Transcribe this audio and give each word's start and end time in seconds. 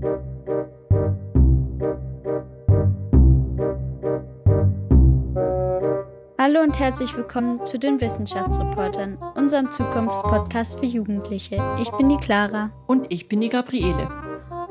Hallo 0.00 0.20
und 6.62 6.78
herzlich 6.78 7.16
willkommen 7.16 7.66
zu 7.66 7.80
den 7.80 8.00
Wissenschaftsreportern, 8.00 9.18
unserem 9.34 9.72
Zukunftspodcast 9.72 10.78
für 10.78 10.86
Jugendliche. 10.86 11.56
Ich 11.80 11.90
bin 11.90 12.08
die 12.08 12.16
Clara. 12.16 12.70
Und 12.86 13.06
ich 13.12 13.28
bin 13.28 13.40
die 13.40 13.48
Gabriele. 13.48 14.08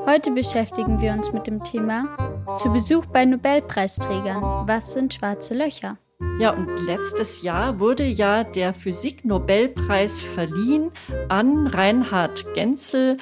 Heute 0.06 0.32
beschäftigen 0.32 1.02
wir 1.02 1.12
uns 1.12 1.34
mit 1.34 1.48
dem 1.48 1.62
Thema 1.62 2.46
zu 2.56 2.72
Besuch 2.72 3.06
bei 3.08 3.26
Nobelpreisträgern. 3.26 4.42
Was 4.66 4.94
sind 4.94 5.14
schwarze 5.14 5.56
Löcher? 5.56 5.98
Ja, 6.40 6.52
und 6.52 6.86
letztes 6.86 7.42
Jahr 7.42 7.80
wurde 7.80 8.06
ja 8.06 8.44
der 8.44 8.74
Physik-Nobelpreis 8.74 10.20
verliehen 10.20 10.92
an 11.30 11.68
Reinhard 11.68 12.54
Genzel 12.54 13.18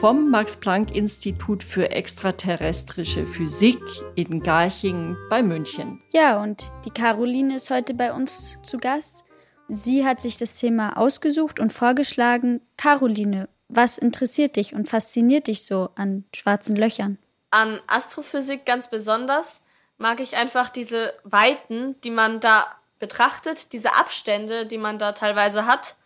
vom 0.00 0.30
Max-Planck-Institut 0.30 1.62
für 1.62 1.90
extraterrestrische 1.90 3.24
Physik 3.24 3.80
in 4.14 4.42
Garching 4.42 5.16
bei 5.30 5.42
München. 5.42 6.02
Ja, 6.10 6.42
und 6.42 6.70
die 6.84 6.90
Caroline 6.90 7.56
ist 7.56 7.70
heute 7.70 7.94
bei 7.94 8.12
uns 8.12 8.58
zu 8.62 8.76
Gast. 8.76 9.24
Sie 9.68 10.04
hat 10.04 10.20
sich 10.20 10.36
das 10.36 10.54
Thema 10.54 10.98
ausgesucht 10.98 11.60
und 11.60 11.72
vorgeschlagen. 11.72 12.60
Caroline, 12.76 13.48
was 13.68 13.96
interessiert 13.96 14.56
dich 14.56 14.74
und 14.74 14.86
fasziniert 14.86 15.46
dich 15.46 15.64
so 15.64 15.88
an 15.94 16.24
schwarzen 16.34 16.76
Löchern? 16.76 17.16
An 17.50 17.80
Astrophysik 17.86 18.66
ganz 18.66 18.90
besonders 18.90 19.64
mag 19.96 20.20
ich 20.20 20.36
einfach 20.36 20.68
diese 20.68 21.14
Weiten, 21.24 21.98
die 22.02 22.10
man 22.10 22.40
da 22.40 22.66
betrachtet, 22.98 23.72
diese 23.72 23.94
Abstände, 23.94 24.66
die 24.66 24.78
man 24.78 24.98
da 24.98 25.12
teilweise 25.12 25.64
hat 25.64 25.96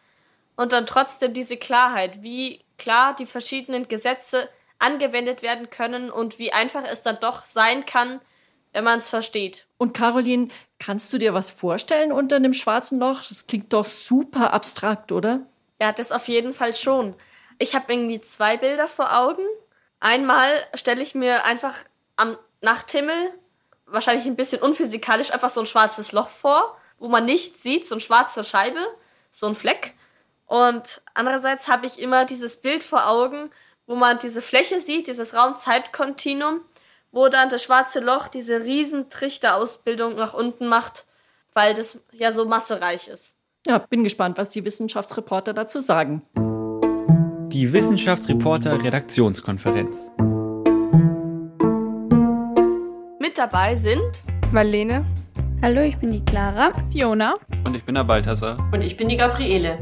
und 0.55 0.73
dann 0.73 0.87
trotzdem 0.87 1.35
diese 1.35 1.57
Klarheit, 1.57 2.23
wie 2.23 2.61
klar 2.81 3.15
die 3.15 3.27
verschiedenen 3.27 3.87
Gesetze 3.87 4.49
angewendet 4.79 5.43
werden 5.43 5.71
können 5.71 6.11
und 6.11 6.39
wie 6.39 6.53
einfach 6.53 6.85
es 6.85 7.03
dann 7.03 7.19
doch 7.21 7.45
sein 7.45 7.87
kann, 7.87 8.21
wenn 8.73 8.85
man 8.85 8.99
es 8.99 9.09
versteht. 9.09 9.67
Und 9.79 9.97
Caroline, 9.97 10.49
kannst 10.79 11.13
du 11.13 11.19
dir 11.19 11.35
was 11.35 11.51
vorstellen 11.51 12.13
unter 12.13 12.37
einem 12.37 12.53
schwarzen 12.53 12.99
Loch? 12.99 13.23
Das 13.29 13.47
klingt 13.47 13.73
doch 13.73 13.85
super 13.85 14.53
abstrakt, 14.53 15.13
oder? 15.13 15.47
Ja, 15.81 15.93
das 15.93 16.13
auf 16.13 16.29
jeden 16.29 16.55
Fall 16.55 16.75
schon 16.75 17.15
ich 17.61 17.75
habe 17.75 17.93
irgendwie 17.93 18.21
zwei 18.21 18.57
Bilder 18.57 18.89
vor 18.89 19.17
Augen. 19.17 19.45
Einmal 20.01 20.67
stelle 20.75 21.03
ich 21.03 21.15
mir 21.15 21.45
einfach 21.45 21.75
am 22.17 22.37
Nachthimmel, 22.63 23.33
wahrscheinlich 23.87 24.27
ein 24.27 24.35
bisschen 24.35 24.63
unphysikalisch, 24.63 25.31
einfach 25.31 25.51
so 25.51 25.61
ein 25.61 25.67
schwarzes 25.67 26.13
Loch 26.13 26.31
vor, 26.31 26.77
wo 26.99 27.09
man 27.09 27.27
nichts 27.27 27.63
sieht, 27.63 27.87
so 27.87 27.95
eine 27.95 28.01
schwarze 28.01 28.45
Scheibe, 28.45 28.81
so 29.31 29.47
ein 29.47 29.55
Fleck. 29.55 29.93
Und 30.51 31.01
andererseits 31.15 31.69
habe 31.69 31.87
ich 31.87 32.01
immer 32.01 32.25
dieses 32.25 32.57
Bild 32.57 32.83
vor 32.83 33.09
Augen, 33.09 33.51
wo 33.87 33.95
man 33.95 34.19
diese 34.19 34.43
Fläche 34.43 34.81
sieht, 34.81 35.07
dieses 35.07 35.37
Raum-Zeit-Kontinuum, 35.37 36.63
wo 37.13 37.29
dann 37.29 37.51
das 37.51 37.63
schwarze 37.63 38.01
Loch 38.01 38.27
diese 38.27 38.65
riesen 38.65 39.11
Trichterausbildung 39.11 40.17
nach 40.17 40.35
unten 40.35 40.67
macht, 40.67 41.07
weil 41.53 41.73
das 41.75 42.01
ja 42.11 42.33
so 42.33 42.47
massereich 42.47 43.07
ist. 43.07 43.37
Ja, 43.65 43.79
bin 43.79 44.03
gespannt, 44.03 44.39
was 44.39 44.51
die 44.51 44.65
Wissenschaftsreporter 44.65 45.55
dazu 45.55 45.81
sagen. 45.81 46.23
Die 47.53 47.73
Wissenschaftsreporter 47.73 48.83
Redaktionskonferenz. 48.83 50.11
Mit 53.21 53.39
dabei 53.39 53.77
sind 53.77 54.23
Marlene. 54.51 55.07
Hallo, 55.63 55.83
ich 55.83 55.97
bin 55.99 56.11
die 56.11 56.25
Clara. 56.25 56.73
Fiona. 56.91 57.37
Und 57.69 57.77
ich 57.77 57.85
bin 57.85 57.95
der 57.95 58.03
Balthasar. 58.03 58.59
Und 58.73 58.83
ich 58.83 58.97
bin 58.97 59.09
die 59.09 59.17
Gabriele. 59.17 59.79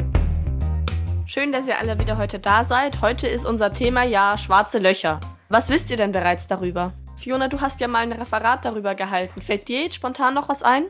Schön, 1.30 1.52
dass 1.52 1.68
ihr 1.68 1.78
alle 1.78 1.98
wieder 1.98 2.16
heute 2.16 2.38
da 2.38 2.64
seid. 2.64 3.02
Heute 3.02 3.28
ist 3.28 3.44
unser 3.44 3.70
Thema 3.70 4.02
ja 4.02 4.38
schwarze 4.38 4.78
Löcher. 4.78 5.20
Was 5.50 5.68
wisst 5.68 5.90
ihr 5.90 5.98
denn 5.98 6.10
bereits 6.10 6.46
darüber? 6.46 6.94
Fiona, 7.18 7.48
du 7.48 7.60
hast 7.60 7.82
ja 7.82 7.86
mal 7.86 7.98
ein 7.98 8.12
Referat 8.12 8.64
darüber 8.64 8.94
gehalten. 8.94 9.42
Fällt 9.42 9.68
dir 9.68 9.82
jetzt 9.82 9.96
spontan 9.96 10.32
noch 10.32 10.48
was 10.48 10.62
ein? 10.62 10.84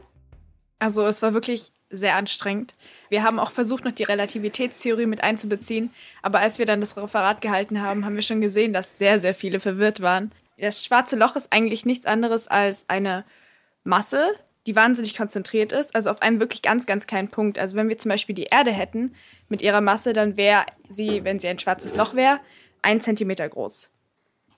Also 0.78 1.04
es 1.06 1.22
war 1.22 1.34
wirklich 1.34 1.72
sehr 1.90 2.14
anstrengend. 2.14 2.76
Wir 3.08 3.24
haben 3.24 3.40
auch 3.40 3.50
versucht, 3.50 3.84
noch 3.84 3.90
die 3.90 4.04
Relativitätstheorie 4.04 5.06
mit 5.06 5.24
einzubeziehen, 5.24 5.90
aber 6.22 6.38
als 6.38 6.60
wir 6.60 6.66
dann 6.66 6.80
das 6.80 6.96
Referat 6.96 7.40
gehalten 7.40 7.82
haben, 7.82 8.04
haben 8.04 8.14
wir 8.14 8.22
schon 8.22 8.40
gesehen, 8.40 8.72
dass 8.72 8.96
sehr, 8.96 9.18
sehr 9.18 9.34
viele 9.34 9.58
verwirrt 9.58 10.02
waren. 10.02 10.30
Das 10.56 10.84
schwarze 10.84 11.16
Loch 11.16 11.34
ist 11.34 11.52
eigentlich 11.52 11.84
nichts 11.84 12.06
anderes 12.06 12.46
als 12.46 12.88
eine 12.88 13.24
Masse, 13.82 14.30
die 14.68 14.76
wahnsinnig 14.76 15.16
konzentriert 15.16 15.72
ist, 15.72 15.96
also 15.96 16.10
auf 16.10 16.22
einem 16.22 16.38
wirklich 16.38 16.62
ganz, 16.62 16.86
ganz 16.86 17.08
kleinen 17.08 17.28
Punkt. 17.28 17.58
Also 17.58 17.74
wenn 17.74 17.88
wir 17.88 17.98
zum 17.98 18.10
Beispiel 18.10 18.36
die 18.36 18.44
Erde 18.44 18.70
hätten 18.70 19.16
mit 19.48 19.62
ihrer 19.62 19.80
Masse, 19.80 20.12
dann 20.12 20.36
wäre 20.36 20.64
sie, 20.88 21.24
wenn 21.24 21.38
sie 21.38 21.48
ein 21.48 21.58
schwarzes 21.58 21.96
Loch 21.96 22.14
wäre, 22.14 22.40
ein 22.82 23.00
Zentimeter 23.00 23.48
groß. 23.48 23.90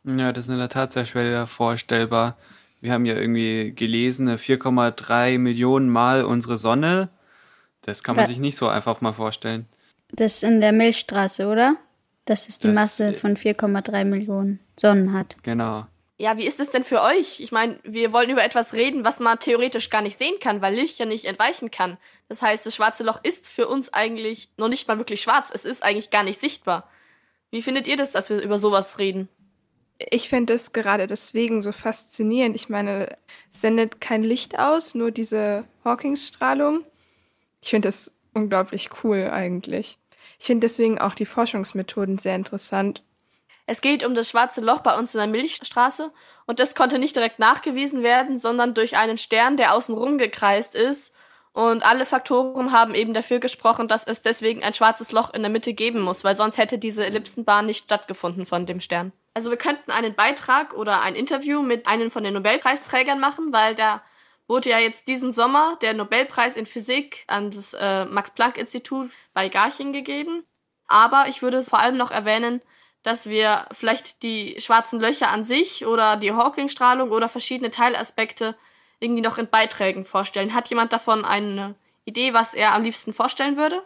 Ja, 0.05 0.33
das 0.33 0.47
ist 0.47 0.53
in 0.53 0.59
der 0.59 0.69
Tat 0.69 0.93
sehr 0.93 1.05
schwer 1.05 1.47
vorstellbar. 1.47 2.37
Wir 2.81 2.93
haben 2.93 3.05
ja 3.05 3.15
irgendwie 3.15 3.73
gelesen, 3.75 4.29
4,3 4.29 5.39
Millionen 5.39 5.91
Mal 5.91 6.25
unsere 6.25 6.57
Sonne 6.57 7.11
das 7.83 8.03
kann 8.03 8.17
man 8.17 8.27
sich 8.27 8.39
nicht 8.39 8.57
so 8.57 8.69
einfach 8.69 9.01
mal 9.01 9.13
vorstellen. 9.13 9.67
Das 10.13 10.37
ist 10.37 10.43
in 10.43 10.61
der 10.61 10.73
Milchstraße, 10.73 11.47
oder? 11.47 11.77
Dass 12.25 12.49
es 12.49 12.59
die 12.59 12.69
das, 12.69 12.77
Masse 12.77 13.13
von 13.15 13.37
4,3 13.37 14.05
Millionen 14.05 14.61
Sonnen 14.79 15.13
hat. 15.13 15.37
Genau. 15.43 15.87
Ja, 16.21 16.37
wie 16.37 16.47
ist 16.47 16.61
es 16.61 16.69
denn 16.69 16.85
für 16.85 17.01
euch? 17.01 17.41
Ich 17.41 17.51
meine, 17.51 17.79
wir 17.83 18.13
wollen 18.13 18.29
über 18.29 18.45
etwas 18.45 18.75
reden, 18.75 19.07
was 19.07 19.21
man 19.21 19.39
theoretisch 19.39 19.89
gar 19.89 20.03
nicht 20.03 20.19
sehen 20.19 20.39
kann, 20.39 20.61
weil 20.61 20.75
Licht 20.75 20.99
ja 20.99 21.07
nicht 21.07 21.25
entweichen 21.25 21.71
kann. 21.71 21.97
Das 22.29 22.43
heißt, 22.43 22.67
das 22.67 22.75
schwarze 22.75 23.05
Loch 23.05 23.21
ist 23.23 23.49
für 23.49 23.67
uns 23.67 23.95
eigentlich 23.95 24.51
noch 24.59 24.69
nicht 24.69 24.87
mal 24.87 24.99
wirklich 24.99 25.23
schwarz. 25.23 25.51
Es 25.51 25.65
ist 25.65 25.83
eigentlich 25.83 26.11
gar 26.11 26.23
nicht 26.23 26.39
sichtbar. 26.39 26.91
Wie 27.51 27.63
findet 27.63 27.89
ihr 27.89 27.97
das, 27.97 28.11
dass 28.11 28.29
wir 28.29 28.39
über 28.43 28.59
sowas 28.59 28.99
reden? 28.99 29.31
Ich 30.11 30.29
finde 30.29 30.53
es 30.53 30.73
gerade 30.73 31.07
deswegen 31.07 31.63
so 31.63 31.73
faszinierend. 31.73 32.55
Ich 32.55 32.69
meine, 32.69 33.17
es 33.51 33.63
sendet 33.63 34.03
kein 34.03 34.23
Licht 34.23 34.59
aus, 34.59 34.95
nur 34.95 35.13
diese 35.13 35.65
Hawkins-Strahlung. 35.87 36.85
Ich 37.63 37.71
finde 37.71 37.89
das 37.89 38.13
unglaublich 38.35 38.91
cool 39.03 39.31
eigentlich. 39.33 39.97
Ich 40.39 40.45
finde 40.45 40.67
deswegen 40.67 40.99
auch 40.99 41.15
die 41.15 41.25
Forschungsmethoden 41.25 42.19
sehr 42.19 42.37
interessant. 42.37 43.03
Es 43.71 43.83
geht 43.83 44.05
um 44.05 44.17
das 44.17 44.29
schwarze 44.29 44.61
Loch 44.63 44.81
bei 44.81 44.99
uns 44.99 45.15
in 45.15 45.19
der 45.19 45.29
Milchstraße 45.29 46.11
und 46.45 46.59
das 46.59 46.75
konnte 46.75 46.99
nicht 46.99 47.15
direkt 47.15 47.39
nachgewiesen 47.39 48.03
werden, 48.03 48.37
sondern 48.37 48.75
durch 48.75 48.97
einen 48.97 49.17
Stern, 49.17 49.57
der 49.57 49.73
außenrum 49.75 50.19
gekreist 50.19 50.75
ist. 50.75 51.15
Und 51.53 51.85
alle 51.87 52.05
Faktoren 52.05 52.73
haben 52.73 52.97
eben 52.97 53.15
dafür 53.15 53.39
gesprochen, 53.39 53.87
dass 53.87 54.03
es 54.03 54.23
deswegen 54.23 54.65
ein 54.65 54.75
schwarzes 54.75 55.13
Loch 55.13 55.33
in 55.33 55.43
der 55.43 55.53
Mitte 55.53 55.73
geben 55.73 56.01
muss, 56.01 56.25
weil 56.25 56.35
sonst 56.35 56.59
hätte 56.59 56.79
diese 56.79 57.07
Ellipsenbahn 57.07 57.65
nicht 57.65 57.85
stattgefunden 57.85 58.45
von 58.45 58.67
dem 58.67 58.81
Stern. 58.81 59.13
Also 59.35 59.51
wir 59.51 59.57
könnten 59.57 59.93
einen 59.93 60.17
Beitrag 60.17 60.75
oder 60.75 61.03
ein 61.03 61.15
Interview 61.15 61.63
mit 61.63 61.87
einem 61.87 62.11
von 62.11 62.25
den 62.25 62.35
Nobelpreisträgern 62.35 63.21
machen, 63.21 63.53
weil 63.53 63.77
der 63.77 64.03
wurde 64.49 64.71
ja 64.71 64.81
jetzt 64.81 65.07
diesen 65.07 65.33
Sommer 65.33 65.79
der 65.81 65.95
Nobelpreis 65.95 66.57
in 66.57 66.67
Physik 66.67 67.23
an 67.29 67.53
das 67.53 67.75
äh, 67.75 68.05
Max-Planck-Institut 68.05 69.13
bei 69.33 69.49
Garching 69.49 69.93
gegeben. 69.93 70.43
Aber 70.89 71.27
ich 71.29 71.41
würde 71.41 71.63
vor 71.63 71.79
allem 71.79 71.97
noch 71.97 72.11
erwähnen, 72.11 72.63
dass 73.03 73.29
wir 73.29 73.67
vielleicht 73.73 74.23
die 74.23 74.57
schwarzen 74.59 75.01
Löcher 75.01 75.31
an 75.31 75.45
sich 75.45 75.87
oder 75.87 76.17
die 76.17 76.33
Hawking-Strahlung 76.33 77.11
oder 77.11 77.29
verschiedene 77.29 77.71
Teilaspekte 77.71 78.57
irgendwie 78.99 79.23
noch 79.23 79.39
in 79.39 79.49
Beiträgen 79.49 80.05
vorstellen. 80.05 80.55
Hat 80.55 80.69
jemand 80.69 80.93
davon 80.93 81.25
eine 81.25 81.75
Idee, 82.05 82.35
was 82.35 82.55
er 82.55 82.75
am 82.75 82.83
liebsten 82.83 83.13
vorstellen 83.13 83.57
würde? 83.57 83.83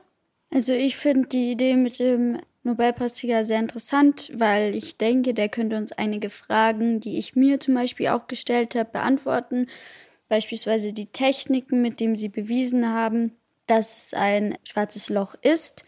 Also 0.52 0.72
ich 0.72 0.97
finde 0.97 1.28
die 1.28 1.52
Idee 1.52 1.76
mit 1.76 1.98
dem 1.98 2.41
Nobelpreisträger 2.64 3.44
sehr 3.44 3.60
interessant, 3.60 4.30
weil 4.34 4.75
ich 4.75 4.97
denke, 4.97 5.34
der 5.34 5.48
könnte 5.48 5.76
uns 5.76 5.92
einige 5.92 6.31
Fragen, 6.31 7.00
die 7.00 7.19
ich 7.19 7.36
mir 7.36 7.60
zum 7.60 7.75
Beispiel 7.75 8.08
auch 8.08 8.26
gestellt 8.26 8.75
habe, 8.75 8.91
beantworten 8.91 9.69
beispielsweise 10.28 10.92
die 10.92 11.06
Techniken, 11.06 11.82
mit 11.82 12.00
denen 12.00 12.16
sie 12.16 12.28
bewiesen 12.28 12.88
haben, 12.88 13.36
dass 13.66 13.96
es 13.96 14.14
ein 14.14 14.58
schwarzes 14.64 15.08
Loch 15.08 15.34
ist, 15.42 15.84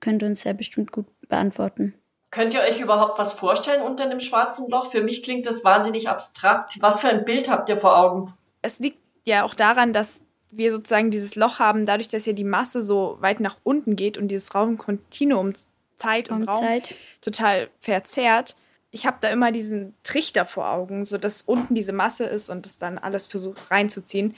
könnte 0.00 0.26
uns 0.26 0.44
ja 0.44 0.52
bestimmt 0.52 0.92
gut 0.92 1.06
beantworten. 1.28 1.94
Könnt 2.30 2.54
ihr 2.54 2.60
euch 2.60 2.80
überhaupt 2.80 3.18
was 3.18 3.32
vorstellen 3.32 3.82
unter 3.82 4.04
einem 4.04 4.20
schwarzen 4.20 4.70
Loch? 4.70 4.90
Für 4.92 5.02
mich 5.02 5.22
klingt 5.22 5.46
das 5.46 5.64
wahnsinnig 5.64 6.08
abstrakt. 6.08 6.76
Was 6.80 7.00
für 7.00 7.08
ein 7.08 7.24
Bild 7.24 7.50
habt 7.50 7.68
ihr 7.68 7.76
vor 7.76 7.96
Augen? 7.96 8.32
Es 8.62 8.78
liegt 8.78 8.98
ja 9.24 9.44
auch 9.44 9.54
daran, 9.54 9.92
dass 9.92 10.20
wir 10.50 10.70
sozusagen 10.70 11.10
dieses 11.10 11.34
Loch 11.34 11.58
haben, 11.58 11.86
dadurch, 11.86 12.08
dass 12.08 12.26
ja 12.26 12.32
die 12.32 12.44
Masse 12.44 12.82
so 12.82 13.16
weit 13.20 13.40
nach 13.40 13.56
unten 13.64 13.96
geht 13.96 14.18
und 14.18 14.28
dieses 14.28 14.54
Raumkontinuum 14.54 15.54
Zeit 15.96 16.30
und 16.30 16.48
Raum 16.48 16.56
Zeit. 16.56 16.94
total 17.20 17.68
verzerrt, 17.78 18.56
ich 18.90 19.06
habe 19.06 19.18
da 19.20 19.28
immer 19.28 19.52
diesen 19.52 19.94
Trichter 20.02 20.44
vor 20.44 20.68
Augen, 20.68 21.04
so 21.06 21.18
dass 21.18 21.42
unten 21.42 21.74
diese 21.74 21.92
Masse 21.92 22.24
ist 22.24 22.50
und 22.50 22.66
das 22.66 22.78
dann 22.78 22.98
alles 22.98 23.28
versucht 23.28 23.58
reinzuziehen. 23.70 24.36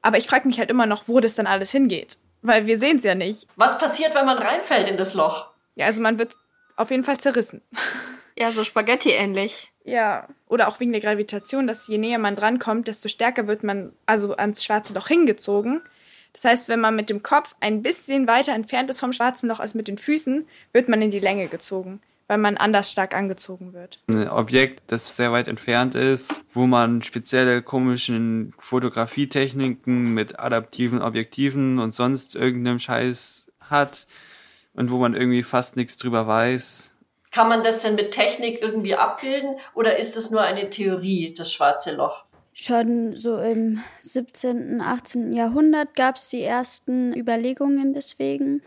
Aber 0.00 0.16
ich 0.16 0.26
frage 0.26 0.46
mich 0.46 0.58
halt 0.58 0.70
immer 0.70 0.86
noch, 0.86 1.08
wo 1.08 1.20
das 1.20 1.34
dann 1.34 1.46
alles 1.46 1.70
hingeht. 1.70 2.18
Weil 2.42 2.66
wir 2.66 2.78
sehen 2.78 2.98
es 2.98 3.04
ja 3.04 3.14
nicht. 3.14 3.46
Was 3.56 3.78
passiert, 3.78 4.14
wenn 4.14 4.26
man 4.26 4.38
reinfällt 4.38 4.88
in 4.88 4.96
das 4.96 5.14
Loch? 5.14 5.50
Ja, 5.74 5.86
also 5.86 6.00
man 6.00 6.18
wird 6.18 6.34
auf 6.76 6.90
jeden 6.90 7.04
Fall 7.04 7.18
zerrissen. 7.18 7.62
Ja, 8.36 8.50
so 8.50 8.64
Spaghetti 8.64 9.10
ähnlich. 9.10 9.70
Ja, 9.84 10.26
oder 10.48 10.66
auch 10.66 10.80
wegen 10.80 10.90
der 10.90 11.00
Gravitation, 11.00 11.68
dass 11.68 11.86
je 11.86 11.98
näher 11.98 12.18
man 12.18 12.34
drankommt, 12.34 12.88
desto 12.88 13.08
stärker 13.08 13.46
wird 13.46 13.62
man 13.62 13.92
also 14.06 14.34
ans 14.34 14.64
schwarze 14.64 14.92
Loch 14.92 15.06
hingezogen. 15.06 15.82
Das 16.32 16.44
heißt, 16.44 16.68
wenn 16.68 16.80
man 16.80 16.96
mit 16.96 17.10
dem 17.10 17.22
Kopf 17.22 17.54
ein 17.60 17.84
bisschen 17.84 18.26
weiter 18.26 18.52
entfernt 18.52 18.90
ist 18.90 18.98
vom 18.98 19.12
schwarzen 19.12 19.48
Loch 19.48 19.60
als 19.60 19.74
mit 19.74 19.86
den 19.86 19.98
Füßen, 19.98 20.48
wird 20.72 20.88
man 20.88 21.00
in 21.00 21.12
die 21.12 21.20
Länge 21.20 21.46
gezogen 21.46 22.00
weil 22.26 22.38
man 22.38 22.56
anders 22.56 22.90
stark 22.90 23.14
angezogen 23.14 23.72
wird. 23.72 24.00
Ein 24.08 24.28
Objekt, 24.28 24.82
das 24.86 25.14
sehr 25.16 25.32
weit 25.32 25.48
entfernt 25.48 25.94
ist, 25.94 26.44
wo 26.52 26.66
man 26.66 27.02
spezielle 27.02 27.62
komischen 27.62 28.54
Fotografietechniken 28.58 30.14
mit 30.14 30.38
adaptiven 30.38 31.02
Objektiven 31.02 31.78
und 31.78 31.94
sonst 31.94 32.34
irgendeinem 32.34 32.78
Scheiß 32.78 33.52
hat 33.60 34.06
und 34.74 34.90
wo 34.90 34.98
man 34.98 35.14
irgendwie 35.14 35.42
fast 35.42 35.76
nichts 35.76 35.96
drüber 35.96 36.26
weiß. 36.26 36.96
Kann 37.30 37.48
man 37.48 37.64
das 37.64 37.80
denn 37.80 37.96
mit 37.96 38.12
Technik 38.12 38.62
irgendwie 38.62 38.94
abbilden 38.94 39.56
oder 39.74 39.98
ist 39.98 40.16
es 40.16 40.30
nur 40.30 40.42
eine 40.42 40.70
Theorie, 40.70 41.34
das 41.36 41.52
schwarze 41.52 41.94
Loch? 41.94 42.24
Schon 42.52 43.16
so 43.16 43.38
im 43.38 43.80
17., 44.00 44.80
18. 44.80 45.32
Jahrhundert 45.32 45.96
gab 45.96 46.14
es 46.14 46.28
die 46.28 46.42
ersten 46.42 47.12
Überlegungen 47.12 47.92
deswegen. 47.92 48.62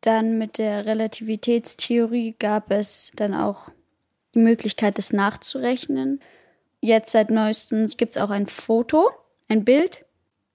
Dann 0.00 0.38
mit 0.38 0.58
der 0.58 0.86
Relativitätstheorie 0.86 2.36
gab 2.38 2.70
es 2.70 3.10
dann 3.16 3.34
auch 3.34 3.70
die 4.36 4.38
Möglichkeit, 4.38 4.98
das 4.98 5.12
nachzurechnen. 5.12 6.20
Jetzt 6.80 7.10
seit 7.10 7.30
neuestem 7.30 7.86
gibt 7.88 8.14
es 8.14 8.22
auch 8.22 8.30
ein 8.30 8.46
Foto, 8.46 9.10
ein 9.48 9.64
Bild. 9.64 10.05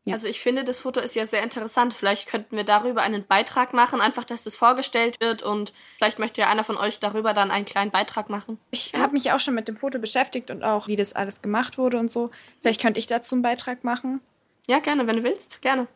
Ja. 0.05 0.13
Also 0.13 0.27
ich 0.27 0.39
finde, 0.39 0.63
das 0.63 0.79
Foto 0.79 0.99
ist 0.99 1.15
ja 1.15 1.27
sehr 1.27 1.43
interessant. 1.43 1.93
Vielleicht 1.93 2.27
könnten 2.27 2.57
wir 2.57 2.63
darüber 2.63 3.03
einen 3.03 3.25
Beitrag 3.25 3.71
machen, 3.73 4.01
einfach, 4.01 4.23
dass 4.23 4.41
das 4.41 4.55
vorgestellt 4.55 5.19
wird 5.19 5.43
und 5.43 5.73
vielleicht 5.97 6.17
möchte 6.17 6.41
ja 6.41 6.49
einer 6.49 6.63
von 6.63 6.77
euch 6.77 6.99
darüber 6.99 7.33
dann 7.33 7.51
einen 7.51 7.65
kleinen 7.65 7.91
Beitrag 7.91 8.29
machen. 8.29 8.57
Ich 8.71 8.93
habe 8.95 9.13
mich 9.13 9.31
auch 9.31 9.39
schon 9.39 9.53
mit 9.53 9.67
dem 9.67 9.77
Foto 9.77 9.99
beschäftigt 9.99 10.49
und 10.49 10.63
auch, 10.63 10.87
wie 10.87 10.95
das 10.95 11.13
alles 11.13 11.43
gemacht 11.43 11.77
wurde 11.77 11.99
und 11.99 12.11
so. 12.11 12.31
Vielleicht 12.61 12.81
könnte 12.81 12.99
ich 12.99 13.05
dazu 13.05 13.35
einen 13.35 13.43
Beitrag 13.43 13.83
machen. 13.83 14.21
Ja, 14.67 14.79
gerne, 14.79 15.05
wenn 15.05 15.17
du 15.17 15.23
willst, 15.23 15.61
gerne. 15.61 15.87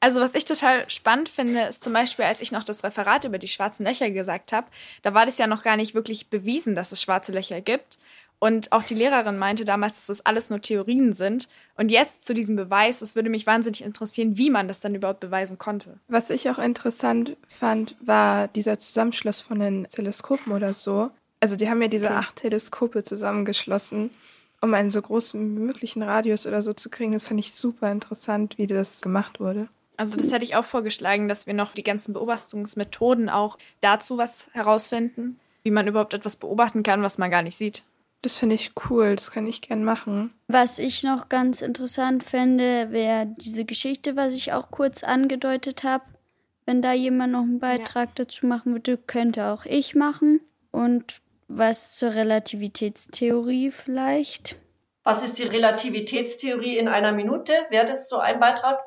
Also 0.00 0.20
was 0.20 0.34
ich 0.34 0.44
total 0.44 0.88
spannend 0.90 1.30
finde, 1.30 1.62
ist 1.62 1.82
zum 1.82 1.94
Beispiel, 1.94 2.26
als 2.26 2.42
ich 2.42 2.52
noch 2.52 2.64
das 2.64 2.84
Referat 2.84 3.24
über 3.24 3.38
die 3.38 3.48
schwarzen 3.48 3.86
Löcher 3.86 4.10
gesagt 4.10 4.52
habe, 4.52 4.66
da 5.02 5.14
war 5.14 5.24
das 5.24 5.38
ja 5.38 5.46
noch 5.46 5.62
gar 5.62 5.76
nicht 5.76 5.94
wirklich 5.94 6.28
bewiesen, 6.28 6.74
dass 6.74 6.92
es 6.92 7.00
schwarze 7.00 7.32
Löcher 7.32 7.62
gibt. 7.62 7.98
Und 8.44 8.72
auch 8.72 8.82
die 8.82 8.92
Lehrerin 8.92 9.38
meinte 9.38 9.64
damals, 9.64 9.94
dass 9.94 10.18
das 10.18 10.26
alles 10.26 10.50
nur 10.50 10.60
Theorien 10.60 11.14
sind. 11.14 11.48
Und 11.78 11.90
jetzt 11.90 12.26
zu 12.26 12.34
diesem 12.34 12.56
Beweis, 12.56 13.00
es 13.00 13.16
würde 13.16 13.30
mich 13.30 13.46
wahnsinnig 13.46 13.82
interessieren, 13.82 14.36
wie 14.36 14.50
man 14.50 14.68
das 14.68 14.80
dann 14.80 14.94
überhaupt 14.94 15.20
beweisen 15.20 15.56
konnte. 15.56 15.98
Was 16.08 16.28
ich 16.28 16.50
auch 16.50 16.58
interessant 16.58 17.38
fand, 17.48 17.96
war 18.04 18.48
dieser 18.48 18.78
Zusammenschluss 18.78 19.40
von 19.40 19.60
den 19.60 19.88
Teleskopen 19.88 20.52
oder 20.52 20.74
so. 20.74 21.10
Also 21.40 21.56
die 21.56 21.70
haben 21.70 21.80
ja 21.80 21.88
diese 21.88 22.04
okay. 22.04 22.16
acht 22.16 22.36
Teleskope 22.36 23.02
zusammengeschlossen, 23.02 24.10
um 24.60 24.74
einen 24.74 24.90
so 24.90 25.00
großen 25.00 25.54
möglichen 25.54 26.02
Radius 26.02 26.46
oder 26.46 26.60
so 26.60 26.74
zu 26.74 26.90
kriegen. 26.90 27.12
Das 27.14 27.28
fand 27.28 27.40
ich 27.40 27.54
super 27.54 27.90
interessant, 27.90 28.58
wie 28.58 28.66
das 28.66 29.00
gemacht 29.00 29.40
wurde. 29.40 29.68
Also 29.96 30.18
das 30.18 30.30
hätte 30.32 30.44
ich 30.44 30.54
auch 30.54 30.66
vorgeschlagen, 30.66 31.30
dass 31.30 31.46
wir 31.46 31.54
noch 31.54 31.72
die 31.72 31.82
ganzen 31.82 32.12
Beobachtungsmethoden 32.12 33.30
auch 33.30 33.56
dazu 33.80 34.18
was 34.18 34.50
herausfinden, 34.52 35.40
wie 35.62 35.70
man 35.70 35.86
überhaupt 35.86 36.12
etwas 36.12 36.36
beobachten 36.36 36.82
kann, 36.82 37.00
was 37.00 37.16
man 37.16 37.30
gar 37.30 37.40
nicht 37.40 37.56
sieht. 37.56 37.84
Das 38.24 38.38
finde 38.38 38.54
ich 38.54 38.72
cool, 38.88 39.16
das 39.16 39.30
kann 39.30 39.46
ich 39.46 39.60
gern 39.60 39.84
machen. 39.84 40.32
Was 40.48 40.78
ich 40.78 41.02
noch 41.02 41.28
ganz 41.28 41.60
interessant 41.60 42.24
fände, 42.24 42.90
wäre 42.90 43.26
diese 43.36 43.66
Geschichte, 43.66 44.16
was 44.16 44.32
ich 44.32 44.54
auch 44.54 44.70
kurz 44.70 45.04
angedeutet 45.04 45.84
habe. 45.84 46.04
Wenn 46.64 46.80
da 46.80 46.94
jemand 46.94 47.34
noch 47.34 47.42
einen 47.42 47.60
Beitrag 47.60 48.08
ja. 48.08 48.24
dazu 48.24 48.46
machen 48.46 48.72
würde, 48.72 48.96
könnte 48.96 49.44
auch 49.48 49.66
ich 49.66 49.94
machen. 49.94 50.40
Und 50.70 51.20
was 51.48 51.96
zur 51.96 52.14
Relativitätstheorie 52.14 53.70
vielleicht. 53.70 54.56
Was 55.02 55.22
ist 55.22 55.36
die 55.36 55.42
Relativitätstheorie 55.42 56.78
in 56.78 56.88
einer 56.88 57.12
Minute? 57.12 57.52
Wäre 57.68 57.84
das 57.84 58.08
so 58.08 58.16
ein 58.16 58.40
Beitrag? 58.40 58.78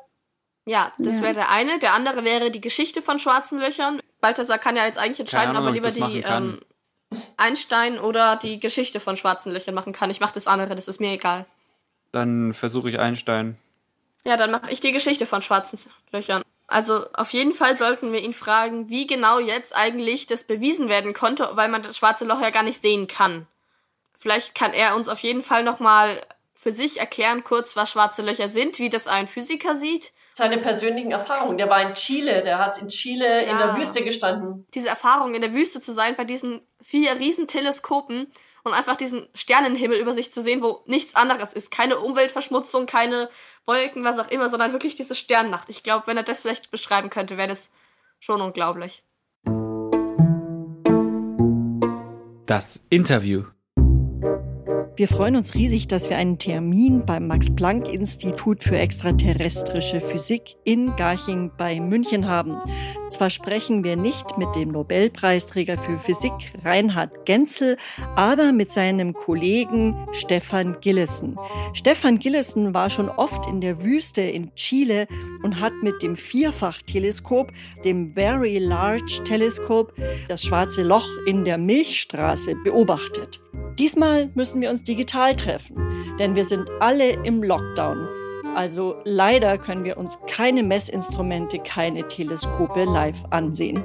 Ja, 0.66 0.92
das 0.98 1.18
ja. 1.18 1.22
wäre 1.22 1.34
der 1.34 1.50
eine. 1.50 1.78
Der 1.78 1.92
andere 1.92 2.24
wäre 2.24 2.50
die 2.50 2.60
Geschichte 2.60 3.02
von 3.02 3.20
schwarzen 3.20 3.60
Löchern. 3.60 4.00
Balthasar 4.20 4.58
kann 4.58 4.74
ja 4.74 4.84
jetzt 4.84 4.98
eigentlich 4.98 5.20
entscheiden, 5.20 5.54
Ahnung, 5.54 5.68
ob 5.68 5.84
er 5.84 5.90
lieber 5.90 6.08
die 6.08 6.24
ähm, 6.26 6.60
Einstein 7.36 7.98
oder 7.98 8.36
die 8.36 8.60
Geschichte 8.60 9.00
von 9.00 9.16
schwarzen 9.16 9.52
Löchern 9.52 9.74
machen 9.74 9.92
kann. 9.92 10.10
Ich 10.10 10.20
mache 10.20 10.34
das 10.34 10.46
andere, 10.46 10.74
das 10.74 10.88
ist 10.88 11.00
mir 11.00 11.12
egal. 11.12 11.46
Dann 12.12 12.54
versuche 12.54 12.90
ich 12.90 12.98
Einstein. 12.98 13.56
Ja, 14.24 14.36
dann 14.36 14.50
mache 14.50 14.70
ich 14.70 14.80
die 14.80 14.92
Geschichte 14.92 15.26
von 15.26 15.42
schwarzen 15.42 15.78
Löchern. 16.12 16.42
Also 16.66 17.06
auf 17.14 17.32
jeden 17.32 17.54
Fall 17.54 17.76
sollten 17.76 18.12
wir 18.12 18.20
ihn 18.20 18.34
fragen, 18.34 18.90
wie 18.90 19.06
genau 19.06 19.38
jetzt 19.38 19.74
eigentlich 19.74 20.26
das 20.26 20.44
bewiesen 20.44 20.88
werden 20.88 21.14
konnte, 21.14 21.48
weil 21.54 21.68
man 21.68 21.82
das 21.82 21.96
schwarze 21.96 22.26
Loch 22.26 22.42
ja 22.42 22.50
gar 22.50 22.62
nicht 22.62 22.82
sehen 22.82 23.06
kann. 23.06 23.46
Vielleicht 24.18 24.54
kann 24.54 24.74
er 24.74 24.94
uns 24.94 25.08
auf 25.08 25.20
jeden 25.20 25.42
Fall 25.42 25.62
nochmal 25.62 26.20
für 26.52 26.72
sich 26.72 27.00
erklären 27.00 27.44
kurz, 27.44 27.76
was 27.76 27.90
schwarze 27.90 28.20
Löcher 28.20 28.48
sind, 28.48 28.78
wie 28.80 28.90
das 28.90 29.06
ein 29.06 29.26
Physiker 29.26 29.76
sieht 29.76 30.12
seine 30.38 30.58
persönlichen 30.58 31.10
Erfahrungen. 31.10 31.58
Der 31.58 31.68
war 31.68 31.82
in 31.82 31.94
Chile, 31.94 32.42
der 32.42 32.58
hat 32.58 32.80
in 32.80 32.88
Chile 32.88 33.44
ja. 33.44 33.50
in 33.50 33.58
der 33.58 33.76
Wüste 33.76 34.02
gestanden. 34.02 34.66
Diese 34.72 34.88
Erfahrung, 34.88 35.34
in 35.34 35.42
der 35.42 35.52
Wüste 35.52 35.80
zu 35.80 35.92
sein, 35.92 36.16
bei 36.16 36.24
diesen 36.24 36.62
vier 36.80 37.18
riesen 37.18 37.46
Teleskopen 37.46 38.28
und 38.64 38.72
einfach 38.72 38.96
diesen 38.96 39.28
Sternenhimmel 39.34 39.98
über 39.98 40.12
sich 40.12 40.32
zu 40.32 40.40
sehen, 40.40 40.62
wo 40.62 40.82
nichts 40.86 41.14
anderes 41.16 41.52
ist. 41.52 41.70
Keine 41.70 41.98
Umweltverschmutzung, 41.98 42.86
keine 42.86 43.28
Wolken, 43.66 44.04
was 44.04 44.18
auch 44.18 44.28
immer, 44.28 44.48
sondern 44.48 44.72
wirklich 44.72 44.94
diese 44.94 45.14
Sternnacht. 45.14 45.68
Ich 45.68 45.82
glaube, 45.82 46.06
wenn 46.06 46.16
er 46.16 46.22
das 46.22 46.42
vielleicht 46.42 46.70
beschreiben 46.70 47.10
könnte, 47.10 47.36
wäre 47.36 47.48
das 47.48 47.72
schon 48.20 48.40
unglaublich. 48.40 49.02
Das 52.46 52.80
Interview. 52.88 53.44
Wir 54.98 55.06
freuen 55.06 55.36
uns 55.36 55.54
riesig, 55.54 55.86
dass 55.86 56.10
wir 56.10 56.16
einen 56.16 56.38
Termin 56.38 57.06
beim 57.06 57.28
Max-Planck-Institut 57.28 58.64
für 58.64 58.76
extraterrestrische 58.76 60.00
Physik 60.00 60.56
in 60.64 60.96
Garching 60.96 61.52
bei 61.56 61.78
München 61.78 62.26
haben. 62.26 62.56
Zwar 63.10 63.30
sprechen 63.30 63.84
wir 63.84 63.96
nicht 63.96 64.36
mit 64.36 64.54
dem 64.54 64.70
Nobelpreisträger 64.70 65.78
für 65.78 65.98
Physik 65.98 66.32
Reinhard 66.64 67.24
Genzel, 67.24 67.76
aber 68.16 68.52
mit 68.52 68.70
seinem 68.70 69.14
Kollegen 69.14 70.06
Stefan 70.12 70.76
Gillessen. 70.80 71.38
Stefan 71.72 72.18
Gillessen 72.18 72.74
war 72.74 72.90
schon 72.90 73.08
oft 73.08 73.46
in 73.46 73.60
der 73.60 73.82
Wüste 73.82 74.20
in 74.20 74.54
Chile 74.54 75.06
und 75.42 75.60
hat 75.60 75.72
mit 75.82 76.02
dem 76.02 76.16
Vierfachteleskop, 76.16 77.50
dem 77.84 78.12
Very 78.14 78.58
Large 78.58 79.22
Telescope, 79.24 79.94
das 80.28 80.42
schwarze 80.42 80.82
Loch 80.82 81.08
in 81.26 81.44
der 81.44 81.58
Milchstraße 81.58 82.54
beobachtet. 82.56 83.40
Diesmal 83.78 84.30
müssen 84.34 84.60
wir 84.60 84.70
uns 84.70 84.82
digital 84.82 85.36
treffen, 85.36 86.16
denn 86.18 86.34
wir 86.34 86.44
sind 86.44 86.68
alle 86.80 87.10
im 87.24 87.42
Lockdown. 87.42 88.17
Also 88.58 89.00
leider 89.04 89.56
können 89.56 89.84
wir 89.84 89.96
uns 89.98 90.18
keine 90.26 90.64
Messinstrumente, 90.64 91.60
keine 91.60 92.08
Teleskope 92.08 92.82
live 92.82 93.24
ansehen. 93.30 93.84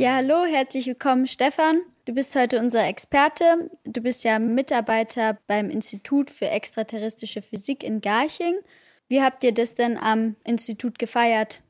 Ja, 0.00 0.16
hallo, 0.16 0.46
herzlich 0.46 0.88
willkommen, 0.88 1.28
Stefan. 1.28 1.82
Du 2.06 2.12
bist 2.12 2.34
heute 2.34 2.58
unser 2.58 2.84
Experte. 2.88 3.70
Du 3.84 4.00
bist 4.00 4.24
ja 4.24 4.40
Mitarbeiter 4.40 5.38
beim 5.46 5.70
Institut 5.70 6.28
für 6.28 6.48
extraterrestrische 6.48 7.40
Physik 7.40 7.84
in 7.84 8.00
Garching. 8.00 8.56
Wie 9.06 9.22
habt 9.22 9.44
ihr 9.44 9.54
das 9.54 9.76
denn 9.76 9.96
am 9.96 10.34
Institut 10.42 10.98
gefeiert? 10.98 11.62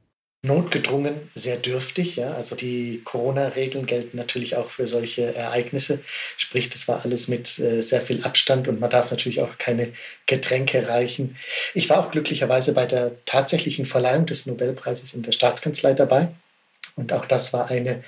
Notgedrungen 0.42 1.30
sehr 1.32 1.56
dürftig. 1.56 2.16
Ja? 2.16 2.32
Also 2.32 2.56
die 2.56 3.00
Corona-Regeln 3.04 3.86
gelten 3.86 4.16
natürlich 4.16 4.56
auch 4.56 4.68
für 4.68 4.86
solche 4.86 5.34
Ereignisse. 5.34 6.00
Sprich, 6.36 6.68
das 6.68 6.88
war 6.88 7.04
alles 7.04 7.28
mit 7.28 7.58
äh, 7.58 7.80
sehr 7.80 8.02
viel 8.02 8.24
Abstand 8.24 8.66
und 8.66 8.80
man 8.80 8.90
darf 8.90 9.10
natürlich 9.10 9.40
auch 9.40 9.56
keine 9.58 9.92
Getränke 10.26 10.88
reichen. 10.88 11.36
Ich 11.74 11.88
war 11.88 12.00
auch 12.00 12.10
glücklicherweise 12.10 12.72
bei 12.72 12.86
der 12.86 13.12
tatsächlichen 13.24 13.86
Verleihung 13.86 14.26
des 14.26 14.46
Nobelpreises 14.46 15.14
in 15.14 15.22
der 15.22 15.32
Staatskanzlei 15.32 15.92
dabei. 15.92 16.28
Und 16.96 17.12
auch 17.12 17.24
das 17.24 17.52
war 17.52 17.70
eine 17.70 18.02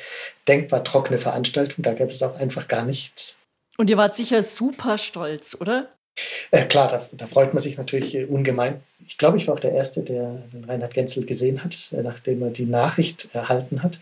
denkbar 0.49 0.85
trockene 0.85 1.19
Veranstaltung. 1.19 1.85
Da 1.85 1.95
gab 1.95 2.11
es 2.11 2.23
auch 2.23 2.35
einfach 2.35 2.69
gar 2.69 2.85
nichts. 2.85 3.39
Und 3.77 3.91
ihr 3.91 3.97
wart 3.97 4.15
sicher 4.15 4.43
super 4.43 4.99
stolz, 4.99 5.57
oder? 5.59 5.94
Äh, 6.51 6.67
klar, 6.67 6.89
da, 6.89 7.03
da, 7.13 7.27
freut 7.27 7.53
man 7.53 7.63
sich 7.63 7.77
natürlich 7.77 8.15
äh, 8.15 8.25
ungemein. 8.25 8.83
Ich 9.07 9.19
glaube, 9.19 9.37
ich 9.37 9.49
war 9.49 9.55
auch 9.55 9.61
der 9.61 9.73
Erste, 9.73 10.03
der 10.03 10.45
den 10.53 10.65
Reinhard 10.65 10.95
Genzel 10.95 11.27
gesehen 11.27 11.65
hat, 11.65 11.77
äh, 11.93 12.03
nachdem 12.03 12.43
er 12.43 12.51
die 12.51 12.67
Nachricht 12.67 13.35
erhalten 13.35 13.83
hat. 13.83 13.99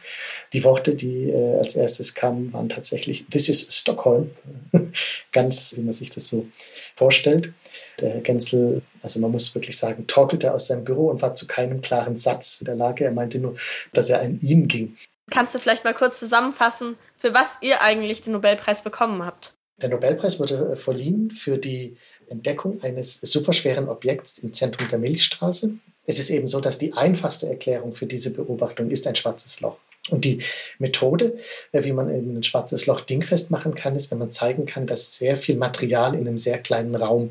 Die 0.52 0.62
Worte, 0.62 0.94
die 0.94 1.30
äh, 1.30 1.58
als 1.58 1.74
erstes 1.74 2.14
kamen, 2.14 2.52
waren 2.52 2.68
tatsächlich 2.68 3.26
This 3.30 3.48
is 3.48 3.74
Stockholm. 3.74 4.30
Ganz, 5.32 5.74
wie 5.76 5.80
man 5.80 5.92
sich 5.92 6.10
das 6.10 6.28
so 6.28 6.46
vorstellt. 6.94 7.52
Der 8.00 8.10
Herr 8.10 8.20
Genzel, 8.20 8.82
also 9.02 9.18
man 9.20 9.30
muss 9.30 9.54
wirklich 9.54 9.78
sagen, 9.78 10.06
torkelte 10.06 10.52
aus 10.52 10.66
seinem 10.66 10.84
Büro 10.84 11.08
und 11.08 11.22
war 11.22 11.34
zu 11.34 11.46
keinem 11.46 11.80
klaren 11.80 12.18
Satz 12.18 12.60
in 12.60 12.66
der 12.66 12.76
Lage. 12.76 13.04
Er 13.04 13.12
meinte 13.12 13.38
nur, 13.38 13.54
dass 13.94 14.10
er 14.10 14.20
an 14.20 14.38
ihn 14.40 14.68
ging. 14.68 14.96
Kannst 15.30 15.54
du 15.54 15.58
vielleicht 15.58 15.84
mal 15.84 15.94
kurz 15.94 16.20
zusammenfassen, 16.20 16.96
für 17.16 17.32
was 17.32 17.56
ihr 17.62 17.80
eigentlich 17.80 18.20
den 18.20 18.34
Nobelpreis 18.34 18.82
bekommen 18.82 19.24
habt? 19.24 19.54
Der 19.80 19.88
Nobelpreis 19.88 20.38
wurde 20.38 20.72
äh, 20.72 20.76
verliehen 20.76 21.30
für 21.30 21.58
die 21.58 21.96
Entdeckung 22.26 22.82
eines 22.82 23.20
superschweren 23.20 23.88
Objekts 23.88 24.38
im 24.38 24.52
Zentrum 24.52 24.88
der 24.88 24.98
Milchstraße. 24.98 25.74
Es 26.04 26.18
ist 26.18 26.30
eben 26.30 26.46
so, 26.46 26.60
dass 26.60 26.78
die 26.78 26.92
einfachste 26.94 27.48
Erklärung 27.48 27.94
für 27.94 28.06
diese 28.06 28.30
Beobachtung 28.30 28.90
ist 28.90 29.06
ein 29.06 29.16
schwarzes 29.16 29.60
Loch. 29.60 29.78
Und 30.10 30.24
die 30.24 30.42
Methode, 30.78 31.38
äh, 31.70 31.84
wie 31.84 31.92
man 31.92 32.14
eben 32.14 32.36
ein 32.36 32.42
schwarzes 32.42 32.86
Loch 32.86 33.00
dingfest 33.00 33.50
machen 33.50 33.74
kann, 33.74 33.94
ist, 33.94 34.10
wenn 34.10 34.18
man 34.18 34.32
zeigen 34.32 34.66
kann, 34.66 34.86
dass 34.86 35.16
sehr 35.16 35.36
viel 35.36 35.56
Material 35.56 36.14
in 36.14 36.26
einem 36.26 36.38
sehr 36.38 36.58
kleinen 36.58 36.94
Raum 36.96 37.30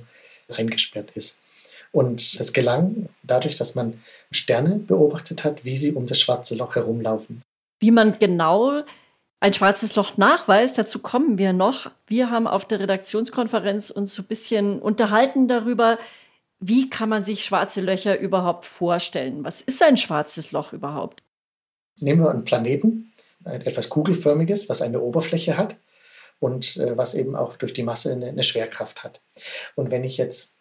eingesperrt 0.49 1.11
ist. 1.15 1.37
Und 1.91 2.39
das 2.39 2.53
gelang 2.53 3.09
dadurch, 3.23 3.55
dass 3.55 3.75
man 3.75 4.01
Sterne 4.31 4.79
beobachtet 4.79 5.43
hat, 5.43 5.65
wie 5.65 5.75
sie 5.75 5.91
um 5.91 6.05
das 6.05 6.19
schwarze 6.19 6.55
Loch 6.55 6.75
herumlaufen. 6.75 7.41
Wie 7.81 7.91
man 7.91 8.17
genau 8.19 8.83
Ein 9.43 9.53
schwarzes 9.53 9.95
Loch 9.95 10.17
Nachweis, 10.17 10.73
dazu 10.73 10.99
kommen 10.99 11.39
wir 11.39 11.51
noch. 11.51 11.89
Wir 12.05 12.29
haben 12.29 12.45
auf 12.45 12.63
der 12.63 12.79
Redaktionskonferenz 12.79 13.89
uns 13.89 14.13
so 14.13 14.21
ein 14.21 14.27
bisschen 14.27 14.79
unterhalten 14.79 15.47
darüber, 15.47 15.97
wie 16.59 16.91
kann 16.91 17.09
man 17.09 17.23
sich 17.23 17.43
schwarze 17.43 17.81
Löcher 17.81 18.19
überhaupt 18.19 18.65
vorstellen? 18.65 19.43
Was 19.43 19.61
ist 19.61 19.81
ein 19.81 19.97
schwarzes 19.97 20.51
Loch 20.51 20.73
überhaupt? 20.73 21.23
Nehmen 21.97 22.21
wir 22.21 22.29
einen 22.29 22.43
Planeten, 22.43 23.13
ein 23.43 23.61
etwas 23.61 23.89
kugelförmiges, 23.89 24.69
was 24.69 24.83
eine 24.83 25.01
Oberfläche 25.01 25.57
hat 25.57 25.75
und 26.39 26.77
äh, 26.77 26.95
was 26.95 27.15
eben 27.15 27.35
auch 27.35 27.57
durch 27.57 27.73
die 27.73 27.81
Masse 27.81 28.11
eine, 28.11 28.27
eine 28.27 28.43
Schwerkraft 28.43 29.03
hat. 29.03 29.21
Und 29.73 29.89
wenn 29.89 30.03
ich 30.03 30.17
jetzt 30.17 30.53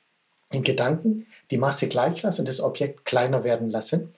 in 0.53 0.63
Gedanken 0.63 1.27
die 1.51 1.59
Masse 1.59 1.87
gleich 1.87 2.23
lasse 2.23 2.41
und 2.41 2.49
das 2.49 2.63
Objekt 2.63 3.05
kleiner 3.05 3.45
werden 3.45 3.69
lasse, 3.69 4.09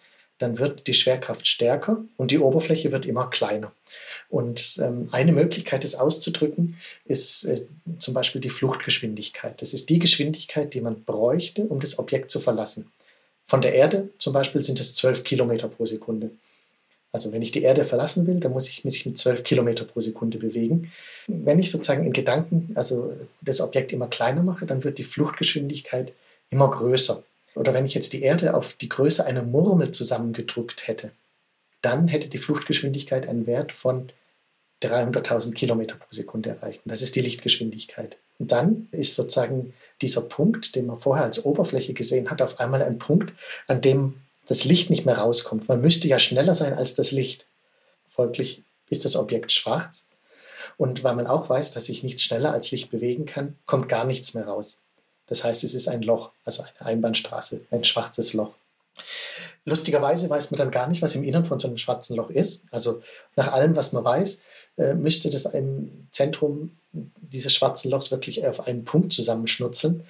dann 0.43 0.59
wird 0.59 0.87
die 0.87 0.95
Schwerkraft 0.95 1.47
stärker 1.47 2.05
und 2.17 2.31
die 2.31 2.39
Oberfläche 2.39 2.91
wird 2.91 3.07
immer 3.07 3.31
kleiner. 3.31 3.73
Und 4.29 4.79
ähm, 4.83 5.09
eine 5.13 5.33
Möglichkeit, 5.33 5.85
das 5.85 5.95
auszudrücken, 5.95 6.77
ist 7.05 7.45
äh, 7.45 7.63
zum 7.99 8.15
Beispiel 8.15 8.41
die 8.41 8.51
Fluchtgeschwindigkeit. 8.51 9.63
Das 9.63 9.73
ist 9.73 9.89
die 9.89 9.99
Geschwindigkeit, 9.99 10.75
die 10.75 10.81
man 10.81 11.05
bräuchte, 11.05 11.63
um 11.63 11.81
das 11.81 11.99
Objekt 11.99 12.31
zu 12.31 12.41
verlassen. 12.41 12.91
Von 13.45 13.63
der 13.63 13.75
Erde 13.75 14.09
zum 14.19 14.33
Beispiel 14.33 14.63
sind 14.63 14.81
es 14.81 14.95
12 14.95 15.25
Kilometer 15.25 15.69
pro 15.69 15.87
Sekunde. 15.87 16.31
Also 17.13 17.31
wenn 17.31 17.43
ich 17.43 17.51
die 17.51 17.63
Erde 17.63 17.85
verlassen 17.85 18.27
will, 18.27 18.41
dann 18.41 18.53
muss 18.53 18.69
ich 18.69 18.85
mich 18.85 19.05
mit 19.05 19.19
12 19.19 19.45
Kilometer 19.45 19.85
pro 19.85 20.01
Sekunde 20.01 20.39
bewegen. 20.39 20.91
Wenn 21.29 21.59
ich 21.59 21.71
sozusagen 21.71 22.05
in 22.05 22.13
Gedanken 22.13 22.73
also 22.75 23.13
das 23.43 23.61
Objekt 23.61 23.93
immer 23.93 24.09
kleiner 24.09 24.43
mache, 24.43 24.65
dann 24.65 24.83
wird 24.83 24.99
die 24.99 25.05
Fluchtgeschwindigkeit 25.05 26.13
immer 26.51 26.71
größer. 26.71 27.23
Oder 27.55 27.75
wenn 27.75 27.85
ich 27.85 27.95
jetzt 27.95 28.13
die 28.13 28.23
Erde 28.23 28.55
auf 28.55 28.75
die 28.75 28.89
Größe 28.89 29.25
einer 29.25 29.43
Murmel 29.43 29.91
zusammengedrückt 29.91 30.87
hätte, 30.87 31.13
dann 31.83 32.09
hätte 32.09 32.29
die 32.29 32.39
Fluchtgeschwindigkeit 32.39 33.29
einen 33.29 33.47
Wert 33.47 33.73
von 33.73 34.11
300.000 34.83 35.53
Kilometer 35.55 35.97
pro 35.97 36.07
Sekunde 36.11 36.51
erreicht. 36.51 36.83
Das 36.85 37.03
ist 37.03 37.15
die 37.15 37.21
Lichtgeschwindigkeit. 37.21 38.17
Und 38.39 38.51
dann 38.53 38.89
ist 38.91 39.15
sozusagen 39.15 39.75
dieser 40.01 40.23
Punkt, 40.23 40.75
den 40.75 40.87
man 40.87 40.99
vorher 40.99 41.25
als 41.25 41.45
Oberfläche 41.45 41.95
gesehen 41.95 42.31
hat, 42.31 42.43
auf 42.43 42.59
einmal 42.59 42.83
ein 42.83 42.99
Punkt, 42.99 43.33
an 43.69 43.81
dem 43.81 44.15
das 44.47 44.65
Licht 44.65 44.91
nicht 44.91 45.07
mehr 45.07 45.19
rauskommt. 45.19 45.69
Man 45.69 45.81
müsste 45.81 46.09
ja 46.09 46.19
schneller 46.19 46.55
sein 46.55 46.75
als 46.75 46.95
das 46.95 47.13
Licht. 47.13 47.47
Folglich 48.09 48.65
ist 48.89 49.05
das 49.05 49.17
Objekt 49.17 49.53
schwarz. 49.53 50.07
Und 50.77 51.05
weil 51.05 51.15
man 51.15 51.27
auch 51.27 51.49
weiß, 51.49 51.71
dass 51.71 51.87
sich 51.87 52.03
nichts 52.03 52.23
schneller 52.23 52.53
als 52.53 52.71
Licht 52.71 52.91
bewegen 52.91 53.27
kann, 53.27 53.57
kommt 53.67 53.89
gar 53.89 54.05
nichts 54.05 54.35
mehr 54.35 54.47
raus. 54.47 54.82
Das 55.33 55.45
heißt, 55.45 55.65
es 55.65 55.73
ist 55.73 55.89
ein 55.89 56.03
Loch, 56.03 56.31
also 56.45 56.63
eine 56.63 56.89
Einbahnstraße, 56.89 57.63
ein 57.71 57.85
schwarzes 57.85 58.35
Loch. 58.35 58.51
Lustigerweise 59.65 60.29
weiß 60.29 60.51
man 60.51 60.59
dann 60.59 60.71
gar 60.71 60.89
nicht, 60.89 61.01
was 61.01 61.15
im 61.15 61.25
Innern 61.25 61.47
von 61.47 61.59
so 61.59 61.69
einem 61.69 61.79
schwarzen 61.79 62.17
Loch 62.17 62.29
ist. 62.29 62.65
Also 62.71 63.01
nach 63.35 63.51
allem, 63.51 63.75
was 63.75 63.95
man 63.95 64.05
weiß, 64.05 64.41
äh, 64.77 64.93
müsste 64.93 65.31
das 65.31 65.47
im 65.47 66.07
Zentrum 66.13 66.77
dieses 66.93 67.55
schwarzen 67.55 67.91
Lochs 67.91 68.11
wirklich 68.11 68.47
auf 68.47 68.61
einen 68.67 68.85
Punkt 68.85 69.15
zusammenschnutzeln. 69.15 70.05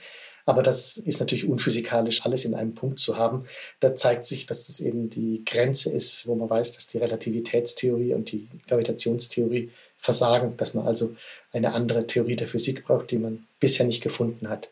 Aber 0.45 0.65
das 0.65 0.97
ist 0.97 1.21
natürlich 1.21 1.47
unphysikalisch, 1.47 2.27
alles 2.27 2.45
in 2.45 2.55
einem 2.55 2.75
Punkt 2.75 2.99
zu 2.99 3.17
haben. 3.17 3.45
Da 3.79 3.95
zeigt 3.95 4.27
sich, 4.27 4.47
dass 4.47 4.67
das 4.67 4.81
eben 4.81 5.09
die 5.09 5.45
Grenze 5.47 5.93
ist, 5.93 6.27
wo 6.27 6.35
man 6.35 6.51
weiß, 6.51 6.73
dass 6.73 6.89
die 6.89 6.99
Relativitätstheorie 6.99 8.15
und 8.15 8.33
die 8.33 8.49
Gravitationstheorie 8.67 9.71
versagen, 9.99 10.57
dass 10.57 10.75
man 10.75 10.85
also 10.85 11.15
eine 11.53 11.75
andere 11.75 12.09
Theorie 12.09 12.35
der 12.35 12.49
Physik 12.49 12.87
braucht, 12.87 13.13
die 13.13 13.19
man 13.19 13.47
bisher 13.61 13.87
nicht 13.87 14.03
gefunden 14.03 14.49
hat. 14.49 14.69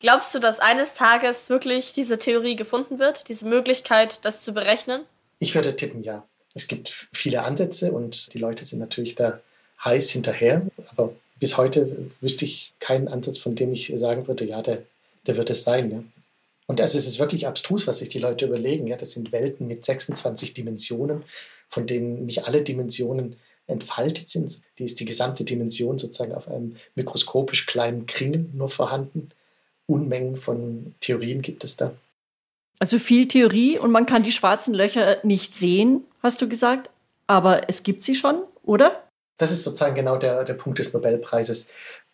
Glaubst 0.00 0.34
du, 0.34 0.38
dass 0.38 0.60
eines 0.60 0.94
Tages 0.94 1.50
wirklich 1.50 1.92
diese 1.92 2.18
Theorie 2.18 2.54
gefunden 2.54 2.98
wird, 2.98 3.28
diese 3.28 3.46
Möglichkeit, 3.46 4.20
das 4.22 4.40
zu 4.40 4.52
berechnen? 4.52 5.02
Ich 5.40 5.54
würde 5.54 5.74
tippen, 5.74 6.04
ja. 6.04 6.24
Es 6.54 6.68
gibt 6.68 6.88
viele 7.12 7.42
Ansätze 7.42 7.92
und 7.92 8.32
die 8.32 8.38
Leute 8.38 8.64
sind 8.64 8.78
natürlich 8.78 9.14
da 9.14 9.40
heiß 9.84 10.10
hinterher, 10.10 10.62
aber 10.90 11.12
bis 11.38 11.56
heute 11.56 12.10
wüsste 12.20 12.44
ich 12.44 12.72
keinen 12.80 13.08
Ansatz, 13.08 13.38
von 13.38 13.54
dem 13.54 13.72
ich 13.72 13.92
sagen 13.96 14.26
würde, 14.26 14.44
ja, 14.44 14.62
der, 14.62 14.82
der 15.26 15.36
wird 15.36 15.50
es 15.50 15.64
sein. 15.64 15.90
Ja. 15.90 16.02
Und 16.66 16.80
also 16.80 16.98
es 16.98 17.06
ist 17.06 17.18
wirklich 17.18 17.46
abstrus, 17.46 17.86
was 17.86 17.98
sich 17.98 18.08
die 18.08 18.18
Leute 18.18 18.46
überlegen. 18.46 18.86
Ja, 18.86 18.96
das 18.96 19.12
sind 19.12 19.32
Welten 19.32 19.66
mit 19.66 19.84
26 19.84 20.54
Dimensionen, 20.54 21.24
von 21.68 21.86
denen 21.86 22.26
nicht 22.26 22.46
alle 22.46 22.62
Dimensionen 22.62 23.36
entfaltet 23.66 24.28
sind. 24.28 24.60
Die 24.78 24.84
ist 24.84 24.98
die 25.00 25.04
gesamte 25.04 25.44
Dimension 25.44 25.98
sozusagen 25.98 26.34
auf 26.34 26.48
einem 26.48 26.76
mikroskopisch 26.94 27.66
kleinen 27.66 28.06
Kringel 28.06 28.46
nur 28.52 28.70
vorhanden. 28.70 29.30
Unmengen 29.88 30.36
von 30.36 30.94
Theorien 31.00 31.42
gibt 31.42 31.64
es 31.64 31.76
da. 31.76 31.92
Also 32.78 32.98
viel 32.98 33.26
Theorie 33.26 33.78
und 33.78 33.90
man 33.90 34.06
kann 34.06 34.22
die 34.22 34.30
schwarzen 34.30 34.74
Löcher 34.74 35.18
nicht 35.24 35.54
sehen, 35.54 36.04
hast 36.22 36.40
du 36.40 36.48
gesagt. 36.48 36.90
Aber 37.26 37.68
es 37.68 37.82
gibt 37.82 38.02
sie 38.02 38.14
schon, 38.14 38.42
oder? 38.64 39.02
Das 39.38 39.50
ist 39.50 39.64
sozusagen 39.64 39.94
genau 39.94 40.16
der, 40.16 40.44
der 40.44 40.54
Punkt 40.54 40.78
des 40.78 40.92
Nobelpreises. 40.92 41.68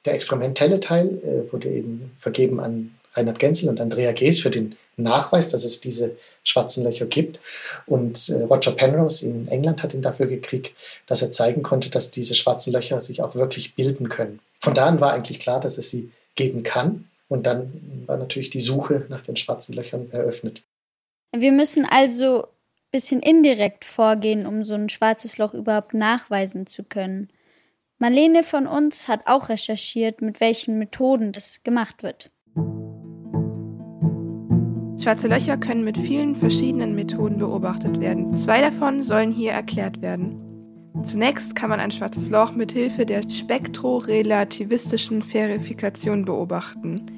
Der 0.05 0.15
experimentelle 0.15 0.81
Teil 0.81 1.19
äh, 1.23 1.53
wurde 1.53 1.69
eben 1.69 2.13
vergeben 2.19 2.61
an 2.61 2.95
Reinhard 3.15 3.39
Genzel 3.39 3.69
und 3.69 3.81
Andrea 3.81 4.13
Gees 4.13 4.41
für 4.41 4.51
den 4.51 4.77
Nachweis, 4.97 5.49
dass 5.49 5.65
es 5.65 5.81
diese 5.81 6.17
schwarzen 6.43 6.85
Löcher 6.85 7.07
gibt. 7.07 7.41
Und 7.87 8.29
äh, 8.29 8.43
Roger 8.43 8.73
Penrose 8.73 9.25
in 9.25 9.49
England 9.49 9.83
hat 9.83 9.95
ihn 9.95 10.03
dafür 10.03 10.27
gekriegt, 10.27 10.75
dass 11.07 11.23
er 11.23 11.33
zeigen 11.33 11.63
konnte, 11.63 11.91
dass 11.91 12.11
diese 12.11 12.35
schwarzen 12.35 12.73
Löcher 12.73 13.01
sich 13.01 13.23
auch 13.23 13.35
wirklich 13.35 13.75
bilden 13.75 14.09
können. 14.09 14.41
Von 14.61 14.75
da 14.75 14.87
an 14.87 15.01
war 15.01 15.13
eigentlich 15.13 15.41
klar, 15.41 15.61
dass 15.61 15.79
es 15.79 15.91
sie 15.91 16.11
geben 16.37 16.63
kann. 16.63 17.09
Und 17.35 17.47
dann 17.47 18.05
war 18.07 18.17
natürlich 18.17 18.51
die 18.51 18.61
Suche 18.61 19.07
nach 19.09 19.23
den 19.23 19.35
schwarzen 19.35 19.75
Löchern 19.75 20.09
eröffnet. 20.13 20.63
Wir 21.37 21.51
müssen 21.51 21.85
also 21.85 22.45
ein 22.45 22.91
bisschen 22.93 23.21
indirekt 23.21 23.85
vorgehen, 23.85 24.47
um 24.47 24.63
so 24.63 24.75
ein 24.75 24.89
schwarzes 24.89 25.37
Loch 25.37 25.53
überhaupt 25.53 25.95
nachweisen 25.95 26.69
zu 26.69 26.85
können. 26.85 27.29
Marlene 27.99 28.45
von 28.45 28.69
uns 28.69 29.09
hat 29.09 29.23
auch 29.27 29.49
recherchiert, 29.49 30.23
mit 30.23 30.41
welchen 30.41 30.79
Methoden 30.79 31.33
das 31.33 31.65
gemacht 31.65 32.05
wird. 32.05 32.31
Schwarze 35.03 35.27
Löcher 35.27 35.57
können 35.57 35.83
mit 35.83 35.99
vielen 35.99 36.37
verschiedenen 36.37 36.95
Methoden 36.95 37.39
beobachtet 37.39 37.99
werden. 37.99 38.37
Zwei 38.37 38.61
davon 38.61 39.03
sollen 39.03 39.33
hier 39.33 39.51
erklärt 39.51 40.03
werden. 40.03 40.41
Zunächst 41.03 41.57
kann 41.57 41.69
man 41.69 41.81
ein 41.81 41.91
schwarzes 41.91 42.31
Loch 42.31 42.53
mit 42.53 42.71
Hilfe 42.71 43.05
der 43.05 43.29
spektrorelativistischen 43.29 45.21
Verifikation 45.21 46.25
beobachten. 46.25 47.11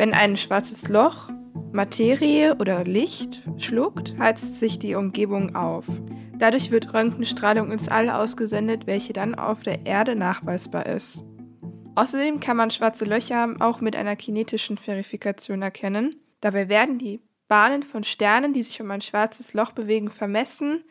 Wenn 0.00 0.14
ein 0.14 0.38
schwarzes 0.38 0.88
Loch 0.88 1.28
Materie 1.72 2.56
oder 2.56 2.84
Licht 2.84 3.42
schluckt, 3.58 4.18
heizt 4.18 4.58
sich 4.58 4.78
die 4.78 4.94
Umgebung 4.94 5.54
auf. 5.54 5.84
Dadurch 6.38 6.70
wird 6.70 6.94
Röntgenstrahlung 6.94 7.70
ins 7.70 7.90
All 7.90 8.08
ausgesendet, 8.08 8.86
welche 8.86 9.12
dann 9.12 9.34
auf 9.34 9.60
der 9.60 9.84
Erde 9.84 10.16
nachweisbar 10.16 10.86
ist. 10.86 11.22
Außerdem 11.96 12.40
kann 12.40 12.56
man 12.56 12.70
schwarze 12.70 13.04
Löcher 13.04 13.54
auch 13.60 13.82
mit 13.82 13.94
einer 13.94 14.16
kinetischen 14.16 14.78
Verifikation 14.78 15.60
erkennen. 15.60 16.16
Dabei 16.40 16.70
werden 16.70 16.96
die 16.96 17.20
Bahnen 17.46 17.82
von 17.82 18.02
Sternen, 18.02 18.54
die 18.54 18.62
sich 18.62 18.80
um 18.80 18.90
ein 18.90 19.02
schwarzes 19.02 19.52
Loch 19.52 19.72
bewegen, 19.72 20.08
vermessen. 20.08 20.82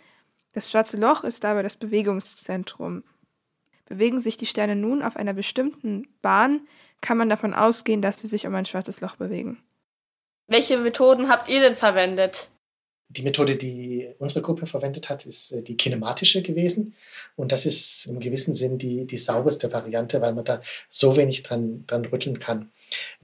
Das 0.51 0.69
schwarze 0.69 0.97
Loch 0.97 1.23
ist 1.23 1.43
dabei 1.43 1.63
das 1.63 1.77
Bewegungszentrum. 1.77 3.03
Bewegen 3.87 4.19
sich 4.19 4.37
die 4.37 4.45
Sterne 4.45 4.75
nun 4.75 5.01
auf 5.01 5.17
einer 5.17 5.33
bestimmten 5.33 6.07
Bahn, 6.21 6.61
kann 7.01 7.17
man 7.17 7.29
davon 7.29 7.53
ausgehen, 7.53 8.01
dass 8.01 8.21
sie 8.21 8.27
sich 8.27 8.45
um 8.47 8.55
ein 8.55 8.65
schwarzes 8.65 9.01
Loch 9.01 9.15
bewegen. 9.15 9.61
Welche 10.47 10.77
Methoden 10.77 11.29
habt 11.29 11.47
ihr 11.47 11.59
denn 11.59 11.75
verwendet? 11.75 12.49
Die 13.11 13.23
Methode, 13.23 13.55
die 13.55 14.07
unsere 14.19 14.41
Gruppe 14.41 14.67
verwendet 14.67 15.09
hat, 15.09 15.25
ist 15.25 15.51
äh, 15.51 15.63
die 15.63 15.77
kinematische 15.77 16.43
gewesen. 16.43 16.93
Und 17.35 17.51
das 17.51 17.65
ist 17.65 18.05
im 18.05 18.19
gewissen 18.19 18.53
Sinn 18.53 18.77
die, 18.77 19.05
die 19.05 19.17
sauberste 19.17 19.73
Variante, 19.73 20.21
weil 20.21 20.33
man 20.33 20.45
da 20.45 20.61
so 20.89 21.17
wenig 21.17 21.41
dran, 21.41 21.85
dran 21.87 22.05
rütteln 22.05 22.37
kann. 22.37 22.71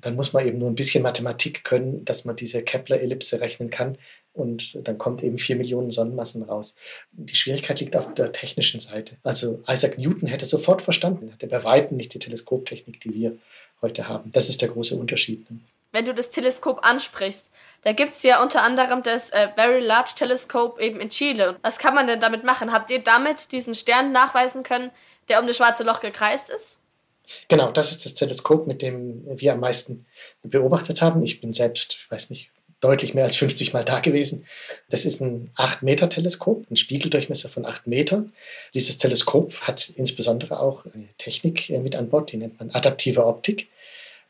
Dann 0.01 0.15
muss 0.15 0.33
man 0.33 0.45
eben 0.45 0.57
nur 0.57 0.69
ein 0.69 0.75
bisschen 0.75 1.03
Mathematik 1.03 1.63
können, 1.63 2.03
dass 2.05 2.25
man 2.25 2.35
diese 2.35 2.63
Kepler-Ellipse 2.63 3.41
rechnen 3.41 3.69
kann. 3.69 3.97
Und 4.33 4.85
dann 4.87 4.97
kommt 4.97 5.23
eben 5.23 5.37
vier 5.37 5.55
Millionen 5.55 5.91
Sonnenmassen 5.91 6.43
raus. 6.43 6.75
Die 7.11 7.35
Schwierigkeit 7.35 7.79
liegt 7.79 7.95
auf 7.95 8.13
der 8.13 8.31
technischen 8.31 8.79
Seite. 8.79 9.17
Also 9.23 9.63
Isaac 9.67 9.97
Newton 9.97 10.27
hätte 10.27 10.45
sofort 10.45 10.81
verstanden, 10.81 11.31
hatte 11.31 11.47
bei 11.47 11.63
weitem 11.63 11.95
nicht 11.95 12.13
die 12.13 12.19
Teleskoptechnik, 12.19 12.99
die 12.99 13.13
wir 13.13 13.37
heute 13.81 14.07
haben. 14.07 14.31
Das 14.31 14.49
ist 14.49 14.61
der 14.61 14.69
große 14.69 14.95
Unterschied. 14.95 15.45
Wenn 15.91 16.05
du 16.05 16.13
das 16.13 16.29
Teleskop 16.29 16.85
ansprichst, 16.85 17.51
da 17.83 17.93
gibt 17.93 18.15
es 18.15 18.23
ja 18.23 18.41
unter 18.41 18.63
anderem 18.63 19.01
das 19.03 19.29
äh, 19.29 19.47
Very 19.55 19.79
Large 19.79 20.11
Telescope 20.15 20.81
eben 20.81 20.99
in 20.99 21.09
Chile. 21.09 21.57
Was 21.61 21.79
kann 21.79 21.95
man 21.95 22.07
denn 22.07 22.19
damit 22.19 22.43
machen? 22.43 22.73
Habt 22.73 22.89
ihr 22.89 23.01
damit 23.01 23.51
diesen 23.51 23.75
Stern 23.75 24.11
nachweisen 24.11 24.63
können, 24.63 24.91
der 25.29 25.39
um 25.39 25.47
das 25.47 25.57
schwarze 25.57 25.83
Loch 25.83 26.01
gekreist 26.01 26.49
ist? 26.49 26.79
Genau, 27.47 27.71
das 27.71 27.91
ist 27.91 28.05
das 28.05 28.13
Teleskop, 28.13 28.67
mit 28.67 28.81
dem 28.81 29.23
wir 29.39 29.53
am 29.53 29.59
meisten 29.59 30.05
beobachtet 30.43 31.01
haben. 31.01 31.23
Ich 31.23 31.41
bin 31.41 31.53
selbst, 31.53 31.93
ich 31.93 32.11
weiß 32.11 32.29
nicht, 32.29 32.51
deutlich 32.85 33.13
mehr 33.13 33.23
als 33.23 33.35
50 33.35 33.73
Mal 33.73 33.83
da 33.83 33.99
gewesen. 33.99 34.45
Das 34.89 35.05
ist 35.05 35.21
ein 35.21 35.49
8-Meter-Teleskop, 35.55 36.69
ein 36.69 36.75
Spiegeldurchmesser 36.75 37.49
von 37.49 37.65
8 37.65 37.87
Metern. 37.87 38.33
Dieses 38.73 38.97
Teleskop 38.97 39.55
hat 39.61 39.89
insbesondere 39.95 40.59
auch 40.59 40.85
eine 40.85 41.07
Technik 41.17 41.69
äh, 41.69 41.79
mit 41.79 41.95
an 41.95 42.09
Bord, 42.09 42.31
die 42.31 42.37
nennt 42.37 42.59
man 42.59 42.71
adaptive 42.71 43.25
Optik. 43.25 43.67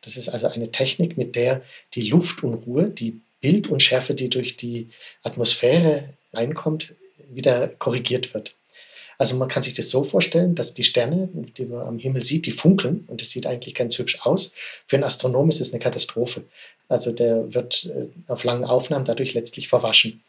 Das 0.02 0.18
ist 0.18 0.30
also 0.30 0.48
eine 0.48 0.72
Technik, 0.72 1.18
mit 1.18 1.36
der 1.36 1.62
die 1.96 2.08
Luftunruhe, 2.08 2.88
die 2.88 3.20
Bildunschärfe, 3.42 4.14
die 4.14 4.30
durch 4.30 4.56
die 4.56 4.90
Atmosphäre 5.24 6.10
reinkommt, 6.34 6.94
wieder 7.30 7.68
korrigiert 7.68 8.34
wird. 8.34 8.56
Also 9.18 9.36
man 9.36 9.48
kann 9.48 9.64
sich 9.64 9.74
das 9.74 9.90
so 9.90 10.04
vorstellen, 10.04 10.56
dass 10.56 10.74
die 10.74 10.84
Sterne, 10.84 11.30
die 11.58 11.66
man 11.66 11.88
am 11.88 12.00
Himmel 12.00 12.24
sieht, 12.24 12.46
die 12.46 12.52
funkeln 12.52 13.06
und 13.08 13.22
das 13.22 13.30
sieht 13.30 13.48
eigentlich 13.48 13.76
ganz 13.76 13.98
hübsch 13.98 14.20
aus. 14.22 14.54
Für 14.88 14.98
einen 14.98 15.04
Astronom 15.04 15.50
ist 15.50 15.62
es 15.62 15.74
eine 15.74 15.82
Katastrophe. 15.82 16.44
Also 16.88 17.12
der 17.12 17.54
wird 17.54 17.86
äh, 17.86 18.08
auf 18.32 18.44
langen 18.44 18.66
Aufnahmen 18.66 19.06
dadurch 19.06 19.34
letztlich 19.34 19.68
verwaschen. 19.70 20.22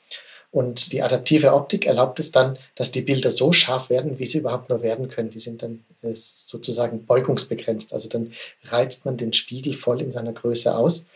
Und 0.53 0.93
die 0.93 1.03
adaptive 1.03 1.53
Optik 1.53 1.87
erlaubt 1.87 2.19
es 2.19 2.31
dann, 2.33 2.57
dass 2.77 2.93
die 2.93 3.03
Bilder 3.03 3.31
so 3.31 3.53
scharf 3.53 3.91
werden, 3.91 4.19
wie 4.19 4.27
sie 4.27 4.39
überhaupt 4.39 4.71
nur 4.71 4.83
werden 4.83 5.09
können. 5.09 5.31
Die 5.31 5.41
sind 5.41 5.63
dann 5.63 5.85
äh, 6.03 6.15
sozusagen 6.15 7.05
beugungsbegrenzt. 7.05 7.93
Also 7.93 8.09
dann 8.09 8.33
reizt 8.65 9.05
man 9.05 9.17
den 9.17 9.33
Spiegel 9.33 9.75
voll 9.75 10.01
in 10.01 10.13
seiner 10.13 10.33
Größe 10.33 10.75
aus. 10.75 11.07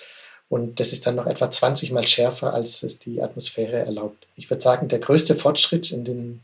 Und 0.50 0.80
das 0.80 0.92
ist 0.92 1.06
dann 1.06 1.14
noch 1.14 1.26
etwa 1.26 1.48
20 1.48 1.92
mal 1.92 2.06
schärfer, 2.06 2.52
als 2.52 2.82
es 2.82 2.98
die 2.98 3.22
Atmosphäre 3.22 3.78
erlaubt. 3.78 4.26
Ich 4.34 4.50
würde 4.50 4.60
sagen, 4.60 4.88
der 4.88 4.98
größte 4.98 5.36
Fortschritt 5.36 5.92
in 5.92 6.04
den 6.04 6.40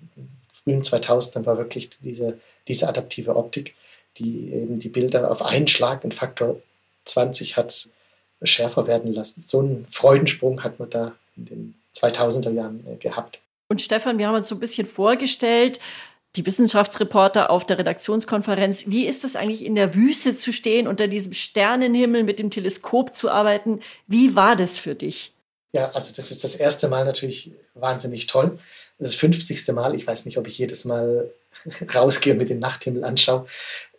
frühen 0.67 0.83
2000ern 0.83 1.47
war 1.47 1.59
wirklich 1.59 1.91
diese, 2.01 2.39
diese 2.67 2.89
adaptive 2.89 3.37
Optik, 3.37 3.75
die 4.19 4.53
eben 4.53 4.79
die 4.79 4.89
Bilder 4.89 5.31
auf 5.31 5.43
einen 5.43 5.69
Schlag 5.69 6.03
in 6.05 6.13
Faktor 6.13 6.61
20 7.05 7.57
hat 7.57 7.89
schärfer 8.43 8.87
werden 8.87 9.13
lassen. 9.13 9.45
So 9.47 9.61
einen 9.61 9.87
Freudensprung 9.89 10.65
hat 10.65 10.79
man 10.79 10.91
da 10.91 11.13
in 11.37 11.47
den 11.47 11.75
2000er 11.95 12.51
Jahren 12.51 12.85
äh, 12.87 12.97
gehabt. 12.97 13.39
Und 13.69 13.81
Stefan, 13.81 14.19
wir 14.19 14.27
haben 14.27 14.35
uns 14.35 14.49
so 14.49 14.57
ein 14.57 14.61
bisschen 14.61 14.87
vorgestellt, 14.87 15.81
die 16.35 16.45
Wissenschaftsreporter 16.45 17.51
auf 17.51 17.65
der 17.65 17.79
Redaktionskonferenz. 17.79 18.89
Wie 18.89 19.07
ist 19.07 19.25
es 19.25 19.37
eigentlich 19.37 19.65
in 19.65 19.75
der 19.75 19.95
Wüste 19.95 20.35
zu 20.35 20.53
stehen, 20.53 20.87
unter 20.87 21.09
diesem 21.09 21.33
Sternenhimmel 21.33 22.25
mit 22.25 22.39
dem 22.39 22.51
Teleskop 22.51 23.17
zu 23.17 23.31
arbeiten? 23.31 23.81
Wie 24.07 24.37
war 24.37 24.55
das 24.55 24.77
für 24.77 24.95
dich? 24.95 25.33
Ja, 25.73 25.91
also 25.93 26.13
das 26.15 26.31
ist 26.31 26.45
das 26.45 26.55
erste 26.55 26.89
Mal 26.89 27.05
natürlich 27.05 27.53
wahnsinnig 27.75 28.27
toll. 28.27 28.59
Das 28.99 29.15
50. 29.15 29.67
Mal, 29.69 29.95
ich 29.95 30.07
weiß 30.07 30.25
nicht, 30.25 30.39
ob 30.39 30.47
ich 30.47 30.59
jedes 30.59 30.85
Mal 30.85 31.31
rausgehe 31.95 32.33
und 32.33 32.39
mir 32.39 32.47
den 32.47 32.59
Nachthimmel 32.59 33.05
anschaue. 33.05 33.47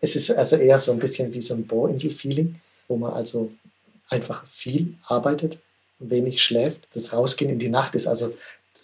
Es 0.01 0.15
ist 0.15 0.31
also 0.31 0.55
eher 0.55 0.79
so 0.79 0.91
ein 0.91 0.99
bisschen 0.99 1.33
wie 1.33 1.41
so 1.41 1.53
ein 1.53 1.67
Bohrinsel-Feeling, 1.67 2.55
wo 2.87 2.97
man 2.97 3.13
also 3.13 3.51
einfach 4.09 4.47
viel 4.47 4.95
arbeitet, 5.05 5.59
wenig 5.99 6.41
schläft. 6.41 6.87
Das 6.93 7.13
Rausgehen 7.13 7.51
in 7.51 7.59
die 7.59 7.69
Nacht 7.69 7.95
ist 7.95 8.07
also 8.07 8.35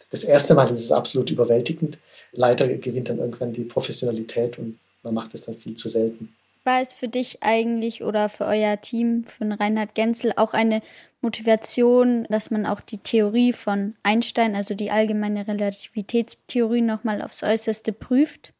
das 0.09 0.23
erste 0.23 0.53
Mal, 0.53 0.67
das 0.67 0.79
ist 0.79 0.91
absolut 0.91 1.29
überwältigend 1.29 1.97
leider 2.33 2.67
gewinnt 2.67 3.09
dann 3.09 3.19
irgendwann 3.19 3.53
die 3.53 3.63
Professionalität 3.63 4.57
und 4.57 4.79
man 5.03 5.13
macht 5.13 5.33
es 5.33 5.41
dann 5.41 5.55
viel 5.55 5.75
zu 5.75 5.87
selten. 5.87 6.35
War 6.63 6.81
es 6.81 6.93
für 6.93 7.07
dich 7.07 7.43
eigentlich 7.43 8.03
oder 8.03 8.29
für 8.29 8.45
euer 8.45 8.79
Team 8.79 9.25
von 9.25 9.51
Reinhard 9.51 9.95
Genzel 9.95 10.33
auch 10.35 10.53
eine 10.53 10.81
Motivation, 11.21 12.25
dass 12.29 12.51
man 12.51 12.65
auch 12.65 12.79
die 12.79 12.97
Theorie 12.97 13.53
von 13.53 13.95
Einstein, 14.03 14.55
also 14.55 14.73
die 14.73 14.91
allgemeine 14.91 15.47
Relativitätstheorie, 15.47 16.81
nochmal 16.81 17.21
aufs 17.21 17.43
Äußerste 17.43 17.91
prüft? 17.91 18.53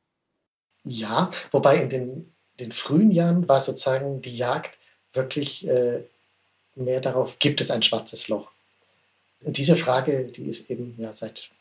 Ja, 0.83 1.29
wobei 1.51 1.77
in 1.77 1.89
den, 1.89 2.33
den 2.59 2.71
frühen 2.71 3.11
Jahren 3.11 3.47
war 3.47 3.59
sozusagen 3.59 4.21
die 4.21 4.35
Jagd 4.35 4.77
wirklich 5.13 5.67
äh, 5.67 6.03
mehr 6.75 6.99
darauf, 6.99 7.39
gibt 7.39 7.61
es 7.61 7.71
ein 7.71 7.83
schwarzes 7.83 8.27
Loch? 8.27 8.51
Und 9.41 9.57
diese 9.57 9.75
Frage, 9.75 10.25
die 10.25 10.45
ist 10.45 10.69
eben 10.69 10.95
ja 10.97 11.13
seit 11.13 11.51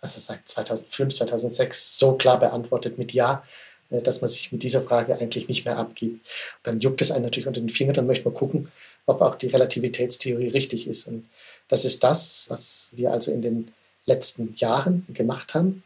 also 0.00 0.20
seit 0.20 0.48
2005, 0.48 1.14
2006 1.14 1.98
so 1.98 2.14
klar 2.14 2.38
beantwortet 2.38 2.98
mit 2.98 3.12
Ja, 3.12 3.42
dass 3.90 4.20
man 4.20 4.28
sich 4.28 4.52
mit 4.52 4.62
dieser 4.62 4.82
Frage 4.82 5.16
eigentlich 5.18 5.48
nicht 5.48 5.64
mehr 5.64 5.76
abgibt. 5.76 6.26
Dann 6.62 6.80
juckt 6.80 7.00
es 7.00 7.10
einen 7.10 7.24
natürlich 7.24 7.46
unter 7.46 7.60
den 7.60 7.70
Fingern, 7.70 7.94
dann 7.94 8.06
möchte 8.06 8.24
man 8.24 8.34
gucken, 8.34 8.68
ob 9.06 9.20
auch 9.20 9.36
die 9.36 9.48
Relativitätstheorie 9.48 10.48
richtig 10.48 10.88
ist. 10.88 11.06
Und 11.06 11.28
das 11.68 11.84
ist 11.84 12.02
das, 12.04 12.46
was 12.48 12.90
wir 12.92 13.12
also 13.12 13.30
in 13.30 13.42
den 13.42 13.72
letzten 14.04 14.54
Jahren 14.56 15.06
gemacht 15.12 15.54
haben. 15.54 15.82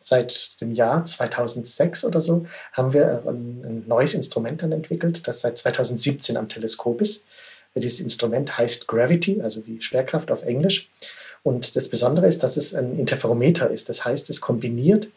Seit 0.00 0.60
dem 0.60 0.72
Jahr 0.72 1.04
2006 1.04 2.04
oder 2.04 2.20
so 2.20 2.46
haben 2.72 2.92
wir 2.92 3.24
ein, 3.26 3.64
ein 3.64 3.84
neues 3.88 4.14
Instrument 4.14 4.62
dann 4.62 4.72
entwickelt, 4.72 5.26
das 5.26 5.40
seit 5.40 5.58
2017 5.58 6.36
am 6.36 6.48
Teleskop 6.48 7.00
ist. 7.00 7.24
Dieses 7.74 8.00
Instrument 8.00 8.58
heißt 8.58 8.86
Gravity, 8.86 9.42
also 9.42 9.66
wie 9.66 9.82
Schwerkraft 9.82 10.30
auf 10.30 10.42
Englisch. 10.42 10.88
Und 11.42 11.76
das 11.76 11.88
Besondere 11.88 12.26
ist, 12.26 12.42
dass 12.42 12.56
es 12.56 12.74
ein 12.74 12.98
Interferometer 12.98 13.70
ist. 13.70 13.88
Das 13.88 14.04
heißt, 14.04 14.30
es 14.30 14.40
kombiniert 14.40 15.08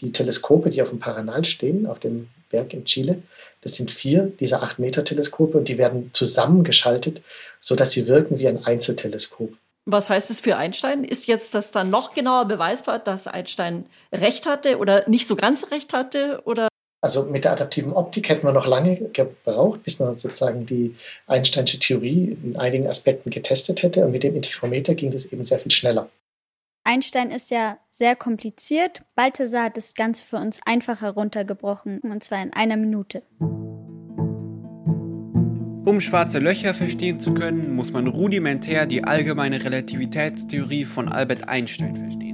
die 0.00 0.12
Teleskope, 0.12 0.70
die 0.70 0.82
auf 0.82 0.90
dem 0.90 0.98
Paranal 0.98 1.44
stehen, 1.44 1.86
auf 1.86 1.98
dem 1.98 2.28
Berg 2.50 2.72
in 2.72 2.84
Chile. 2.84 3.22
Das 3.60 3.74
sind 3.74 3.90
vier 3.90 4.32
dieser 4.40 4.62
8-Meter-Teleskope 4.62 5.58
und 5.58 5.68
die 5.68 5.78
werden 5.78 6.10
zusammengeschaltet, 6.12 7.22
sodass 7.60 7.90
sie 7.90 8.06
wirken 8.06 8.38
wie 8.38 8.48
ein 8.48 8.64
Einzelteleskop. 8.64 9.52
Was 9.90 10.10
heißt 10.10 10.30
es 10.30 10.40
für 10.40 10.56
Einstein? 10.56 11.02
Ist 11.02 11.26
jetzt 11.28 11.54
das 11.54 11.70
dann 11.70 11.88
noch 11.88 12.12
genauer 12.12 12.46
beweisbar, 12.46 12.98
dass 12.98 13.26
Einstein 13.26 13.86
recht 14.12 14.46
hatte 14.46 14.78
oder 14.78 15.08
nicht 15.08 15.26
so 15.26 15.34
ganz 15.34 15.70
recht 15.70 15.94
hatte? 15.94 16.42
Oder 16.44 16.68
also 17.00 17.24
mit 17.24 17.44
der 17.44 17.52
adaptiven 17.52 17.92
Optik 17.92 18.28
hätten 18.28 18.46
wir 18.46 18.52
noch 18.52 18.66
lange 18.66 18.96
gebraucht, 18.96 19.84
bis 19.84 19.98
man 20.00 20.18
sozusagen 20.18 20.66
die 20.66 20.96
Einsteinsche 21.26 21.78
Theorie 21.78 22.36
in 22.42 22.56
einigen 22.56 22.88
Aspekten 22.88 23.30
getestet 23.30 23.82
hätte. 23.82 24.04
Und 24.04 24.10
mit 24.10 24.24
dem 24.24 24.34
Interferometer 24.34 24.94
ging 24.94 25.10
das 25.10 25.26
eben 25.26 25.46
sehr 25.46 25.60
viel 25.60 25.70
schneller. 25.70 26.10
Einstein 26.88 27.30
ist 27.30 27.50
ja 27.50 27.76
sehr 27.90 28.16
kompliziert. 28.16 29.02
Balthasar 29.14 29.64
hat 29.64 29.76
das 29.76 29.92
Ganze 29.92 30.22
für 30.22 30.36
uns 30.36 30.58
einfach 30.64 31.02
heruntergebrochen, 31.02 31.98
und 32.00 32.24
zwar 32.24 32.42
in 32.42 32.54
einer 32.54 32.78
Minute. 32.78 33.24
Um 35.84 36.00
schwarze 36.00 36.38
Löcher 36.38 36.72
verstehen 36.72 37.20
zu 37.20 37.34
können, 37.34 37.74
muss 37.74 37.92
man 37.92 38.06
rudimentär 38.06 38.86
die 38.86 39.04
allgemeine 39.04 39.62
Relativitätstheorie 39.62 40.86
von 40.86 41.10
Albert 41.10 41.46
Einstein 41.46 41.94
verstehen. 41.94 42.27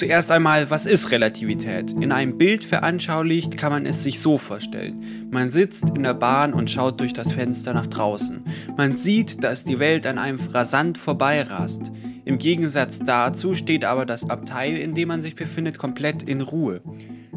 Zuerst 0.00 0.30
einmal, 0.30 0.70
was 0.70 0.86
ist 0.86 1.10
Relativität? 1.10 1.92
In 1.92 2.10
einem 2.10 2.38
Bild 2.38 2.64
veranschaulicht 2.64 3.58
kann 3.58 3.70
man 3.70 3.84
es 3.84 4.02
sich 4.02 4.20
so 4.20 4.38
vorstellen. 4.38 5.28
Man 5.30 5.50
sitzt 5.50 5.84
in 5.94 6.04
der 6.04 6.14
Bahn 6.14 6.54
und 6.54 6.70
schaut 6.70 7.00
durch 7.00 7.12
das 7.12 7.32
Fenster 7.32 7.74
nach 7.74 7.86
draußen. 7.86 8.42
Man 8.78 8.96
sieht, 8.96 9.44
dass 9.44 9.64
die 9.64 9.78
Welt 9.78 10.06
an 10.06 10.16
einem 10.16 10.38
rasant 10.40 10.96
vorbeirast. 10.96 11.92
Im 12.24 12.38
Gegensatz 12.38 13.00
dazu 13.00 13.54
steht 13.54 13.84
aber 13.84 14.06
das 14.06 14.30
Abteil, 14.30 14.78
in 14.78 14.94
dem 14.94 15.08
man 15.08 15.20
sich 15.20 15.36
befindet, 15.36 15.76
komplett 15.76 16.22
in 16.22 16.40
Ruhe. 16.40 16.80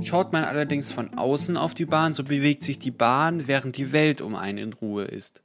Schaut 0.01 0.31
man 0.31 0.45
allerdings 0.45 0.89
von 0.93 1.17
außen 1.17 1.57
auf 1.57 1.73
die 1.73 1.85
Bahn, 1.85 2.13
so 2.13 2.23
bewegt 2.23 2.63
sich 2.63 2.79
die 2.79 2.91
Bahn, 2.91 3.45
während 3.45 3.75
die 3.75 3.91
Welt 3.91 4.21
um 4.21 4.35
einen 4.35 4.57
in 4.57 4.71
Ruhe 4.71 5.03
ist. 5.03 5.41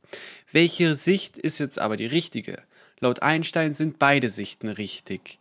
Welche 0.52 0.94
Sicht 0.94 1.36
ist 1.36 1.58
jetzt 1.58 1.80
aber 1.80 1.96
die 1.96 2.06
richtige? 2.06 2.58
Laut 3.00 3.22
Einstein 3.22 3.74
sind 3.74 3.98
beide 3.98 4.30
Sichten 4.30 4.68
richtig. 4.68 5.40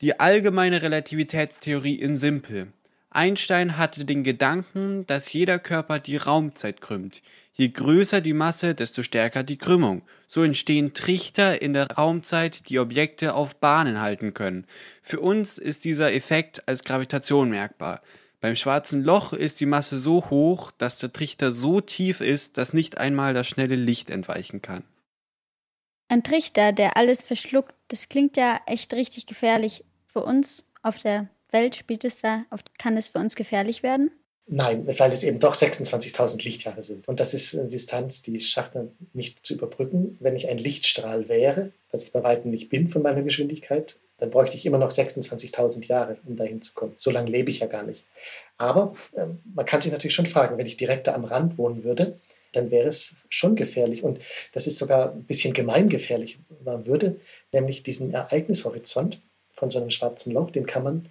Die 0.00 0.20
allgemeine 0.20 0.80
Relativitätstheorie 0.80 1.96
in 1.96 2.18
simpel. 2.18 2.68
Einstein 3.10 3.78
hatte 3.78 4.04
den 4.04 4.22
Gedanken, 4.22 5.04
dass 5.08 5.32
jeder 5.32 5.58
Körper 5.58 5.98
die 5.98 6.16
Raumzeit 6.16 6.80
krümmt. 6.80 7.20
Je 7.52 7.70
größer 7.70 8.20
die 8.20 8.32
Masse, 8.32 8.76
desto 8.76 9.02
stärker 9.02 9.42
die 9.42 9.56
Krümmung. 9.56 10.02
So 10.28 10.44
entstehen 10.44 10.94
Trichter 10.94 11.60
in 11.60 11.72
der 11.72 11.90
Raumzeit, 11.90 12.68
die 12.68 12.78
Objekte 12.78 13.34
auf 13.34 13.56
Bahnen 13.56 14.00
halten 14.00 14.34
können. 14.34 14.66
Für 15.02 15.18
uns 15.18 15.58
ist 15.58 15.84
dieser 15.84 16.12
Effekt 16.12 16.68
als 16.68 16.84
Gravitation 16.84 17.50
merkbar. 17.50 18.00
Beim 18.40 18.54
schwarzen 18.54 19.02
Loch 19.02 19.32
ist 19.32 19.58
die 19.58 19.66
Masse 19.66 19.98
so 19.98 20.30
hoch, 20.30 20.70
dass 20.78 20.98
der 20.98 21.12
Trichter 21.12 21.50
so 21.50 21.80
tief 21.80 22.20
ist, 22.20 22.56
dass 22.56 22.72
nicht 22.72 22.98
einmal 22.98 23.34
das 23.34 23.48
schnelle 23.48 23.74
Licht 23.74 24.10
entweichen 24.10 24.62
kann. 24.62 24.84
Ein 26.06 26.22
Trichter, 26.22 26.72
der 26.72 26.96
alles 26.96 27.22
verschluckt, 27.22 27.74
das 27.88 28.08
klingt 28.08 28.36
ja 28.36 28.60
echt 28.66 28.94
richtig 28.94 29.26
gefährlich 29.26 29.84
für 30.18 30.24
uns 30.24 30.64
auf 30.82 30.98
der 30.98 31.28
Welt 31.52 31.76
spielt 31.76 32.04
es 32.04 32.18
da, 32.18 32.44
kann 32.78 32.96
es 32.96 33.08
für 33.08 33.18
uns 33.18 33.36
gefährlich 33.36 33.84
werden? 33.84 34.10
Nein, 34.46 34.84
weil 34.98 35.12
es 35.12 35.22
eben 35.22 35.38
doch 35.38 35.54
26.000 35.54 36.42
Lichtjahre 36.42 36.82
sind. 36.82 37.06
Und 37.06 37.20
das 37.20 37.34
ist 37.34 37.54
eine 37.54 37.68
Distanz, 37.68 38.22
die 38.22 38.40
schafft 38.40 38.74
man 38.74 38.90
nicht 39.12 39.46
zu 39.46 39.54
überbrücken. 39.54 40.16
Wenn 40.20 40.34
ich 40.34 40.48
ein 40.48 40.58
Lichtstrahl 40.58 41.28
wäre, 41.28 41.70
was 41.92 42.02
ich 42.02 42.12
bei 42.12 42.22
weitem 42.22 42.50
nicht 42.50 42.68
bin 42.68 42.88
von 42.88 43.02
meiner 43.02 43.22
Geschwindigkeit, 43.22 43.96
dann 44.16 44.30
bräuchte 44.30 44.56
ich 44.56 44.66
immer 44.66 44.78
noch 44.78 44.90
26.000 44.90 45.86
Jahre, 45.86 46.16
um 46.26 46.34
dahin 46.34 46.62
zu 46.62 46.72
kommen. 46.72 46.94
So 46.96 47.10
lange 47.10 47.30
lebe 47.30 47.50
ich 47.50 47.60
ja 47.60 47.66
gar 47.66 47.84
nicht. 47.84 48.04
Aber 48.56 48.94
äh, 49.14 49.26
man 49.54 49.66
kann 49.66 49.80
sich 49.80 49.92
natürlich 49.92 50.14
schon 50.14 50.26
fragen, 50.26 50.58
wenn 50.58 50.66
ich 50.66 50.76
direkt 50.76 51.06
da 51.06 51.14
am 51.14 51.24
Rand 51.24 51.58
wohnen 51.58 51.84
würde, 51.84 52.18
dann 52.52 52.70
wäre 52.72 52.88
es 52.88 53.14
schon 53.28 53.54
gefährlich. 53.54 54.02
Und 54.02 54.18
das 54.52 54.66
ist 54.66 54.78
sogar 54.78 55.12
ein 55.12 55.24
bisschen 55.24 55.54
gemeingefährlich. 55.54 56.40
Man 56.64 56.86
würde 56.86 57.20
nämlich 57.52 57.84
diesen 57.84 58.12
Ereignishorizont 58.12 59.20
von 59.58 59.70
so 59.70 59.80
einem 59.80 59.90
schwarzen 59.90 60.32
Loch, 60.32 60.50
den 60.50 60.66
kann 60.66 60.84
man 60.84 61.06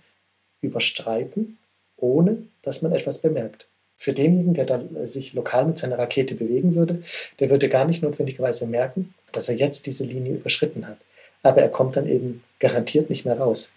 überstreiten, 0.62 1.57
ohne 1.97 2.43
dass 2.62 2.81
man 2.81 2.93
etwas 2.93 3.19
bemerkt. 3.19 3.67
Für 3.95 4.13
denjenigen, 4.13 4.53
der 4.53 4.65
dann 4.65 4.95
äh, 4.95 5.07
sich 5.07 5.33
lokal 5.33 5.65
mit 5.65 5.77
seiner 5.77 5.97
Rakete 5.97 6.36
bewegen 6.36 6.75
würde, 6.75 7.01
der 7.39 7.49
würde 7.49 7.67
gar 7.67 7.86
nicht 7.86 8.03
notwendigerweise 8.03 8.67
merken, 8.67 9.13
dass 9.31 9.49
er 9.49 9.55
jetzt 9.55 9.86
diese 9.86 10.05
Linie 10.05 10.36
überschritten 10.36 10.88
hat. 10.88 10.97
Aber 11.43 11.62
er 11.62 11.69
kommt 11.69 11.97
dann 11.97 12.07
eben 12.07 12.43
garantiert 12.60 13.10
nicht 13.10 13.25
mehr 13.25 13.38
raus. 13.38 13.73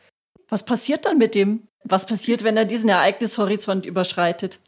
Was 0.49 0.65
passiert 0.65 1.05
dann 1.05 1.19
mit 1.19 1.35
dem? 1.35 1.63
Was 1.85 2.07
passiert, 2.07 2.45
wenn 2.45 2.57
er 2.57 2.65
diesen 2.65 2.91
Ereignishorizont 2.91 3.87
überschreitet? 3.87 4.59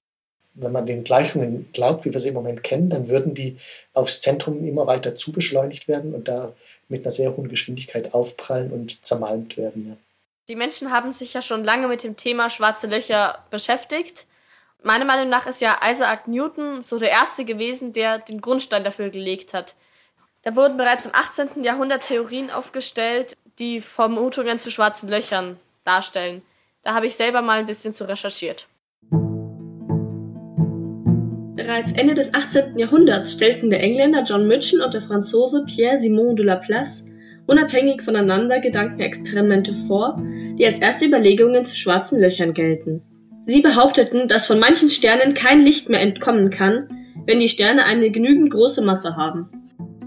Wenn 0.55 0.73
man 0.73 0.87
den 0.87 1.05
Gleichungen 1.05 1.71
glaubt, 1.73 2.05
wie 2.05 2.13
wir 2.13 2.21
sie 2.21 2.29
im 2.29 2.35
Moment 2.35 2.63
kennen, 2.63 2.91
dann 2.91 3.09
würden 3.09 3.35
die 3.35 3.57
aufs 3.95 4.21
Zentrum 4.21 4.65
immer 4.67 4.87
weiter 4.87 5.15
zubeschleunigt 5.17 5.89
werden 5.89 6.15
und 6.15 6.29
da 6.29 6.53
mit 6.89 7.05
einer 7.05 7.11
sehr 7.11 7.37
hohen 7.37 7.49
Geschwindigkeit 7.49 8.13
aufprallen 8.13 8.71
und 8.71 9.05
zermalmt 9.05 9.57
werden. 9.57 9.89
Ja. 9.89 9.97
Die 10.49 10.57
Menschen 10.57 10.91
haben 10.91 11.13
sich 11.13 11.33
ja 11.33 11.43
schon 11.43 11.65
lange 11.65 11.89
mit 11.89 12.03
dem 12.03 12.17
Thema 12.17 12.51
schwarze 12.51 12.87
Löcher 12.87 13.39
beschäftigt. 13.51 14.27
Meiner 14.83 15.05
Meinung 15.05 15.29
nach 15.29 15.47
ist 15.47 15.61
ja 15.61 15.79
Isaac 15.89 16.27
Newton 16.27 16.83
so 16.83 16.99
der 16.99 17.11
Erste 17.11 17.45
gewesen, 17.45 17.93
der 17.93 18.19
den 18.19 18.41
Grundstein 18.41 18.85
dafür 18.85 19.11
gelegt 19.11 19.55
hat. 19.55 19.77
Da 20.43 20.57
wurden 20.57 20.77
bereits 20.77 21.07
im 21.07 21.15
18. 21.15 21.63
Jahrhundert 21.63 22.09
Theorien 22.09 22.51
aufgestellt, 22.51 23.37
die 23.59 23.81
Vermutungen 23.81 24.59
zu 24.59 24.71
schwarzen 24.71 25.09
Löchern 25.09 25.59
darstellen. 25.85 26.43
Da 26.83 26.95
habe 26.95 27.07
ich 27.07 27.15
selber 27.15 27.43
mal 27.43 27.61
ein 27.61 27.67
bisschen 27.67 27.95
zu 27.95 28.05
recherchiert. 28.05 28.67
Bereits 31.63 31.93
Ende 31.93 32.15
des 32.15 32.35
18. 32.35 32.77
Jahrhunderts 32.77 33.35
stellten 33.35 33.71
der 33.71 33.81
Engländer 33.81 34.25
John 34.25 34.49
Mitchell 34.49 34.83
und 34.83 34.95
der 34.95 35.01
Franzose 35.01 35.65
Pierre-Simon 35.65 36.35
de 36.35 36.45
Laplace 36.45 37.07
unabhängig 37.47 38.03
voneinander 38.03 38.59
Gedankenexperimente 38.59 39.73
vor, 39.87 40.21
die 40.59 40.67
als 40.67 40.81
erste 40.81 41.07
Überlegungen 41.07 41.65
zu 41.65 41.77
schwarzen 41.77 42.21
Löchern 42.21 42.53
gelten. 42.53 43.03
Sie 43.47 43.61
behaupteten, 43.61 44.27
dass 44.27 44.47
von 44.47 44.59
manchen 44.59 44.89
Sternen 44.89 45.35
kein 45.35 45.61
Licht 45.61 45.89
mehr 45.89 46.01
entkommen 46.01 46.51
kann, 46.51 47.15
wenn 47.27 47.39
die 47.39 47.47
Sterne 47.47 47.85
eine 47.85 48.11
genügend 48.11 48.51
große 48.51 48.83
Masse 48.83 49.17
haben. 49.17 49.49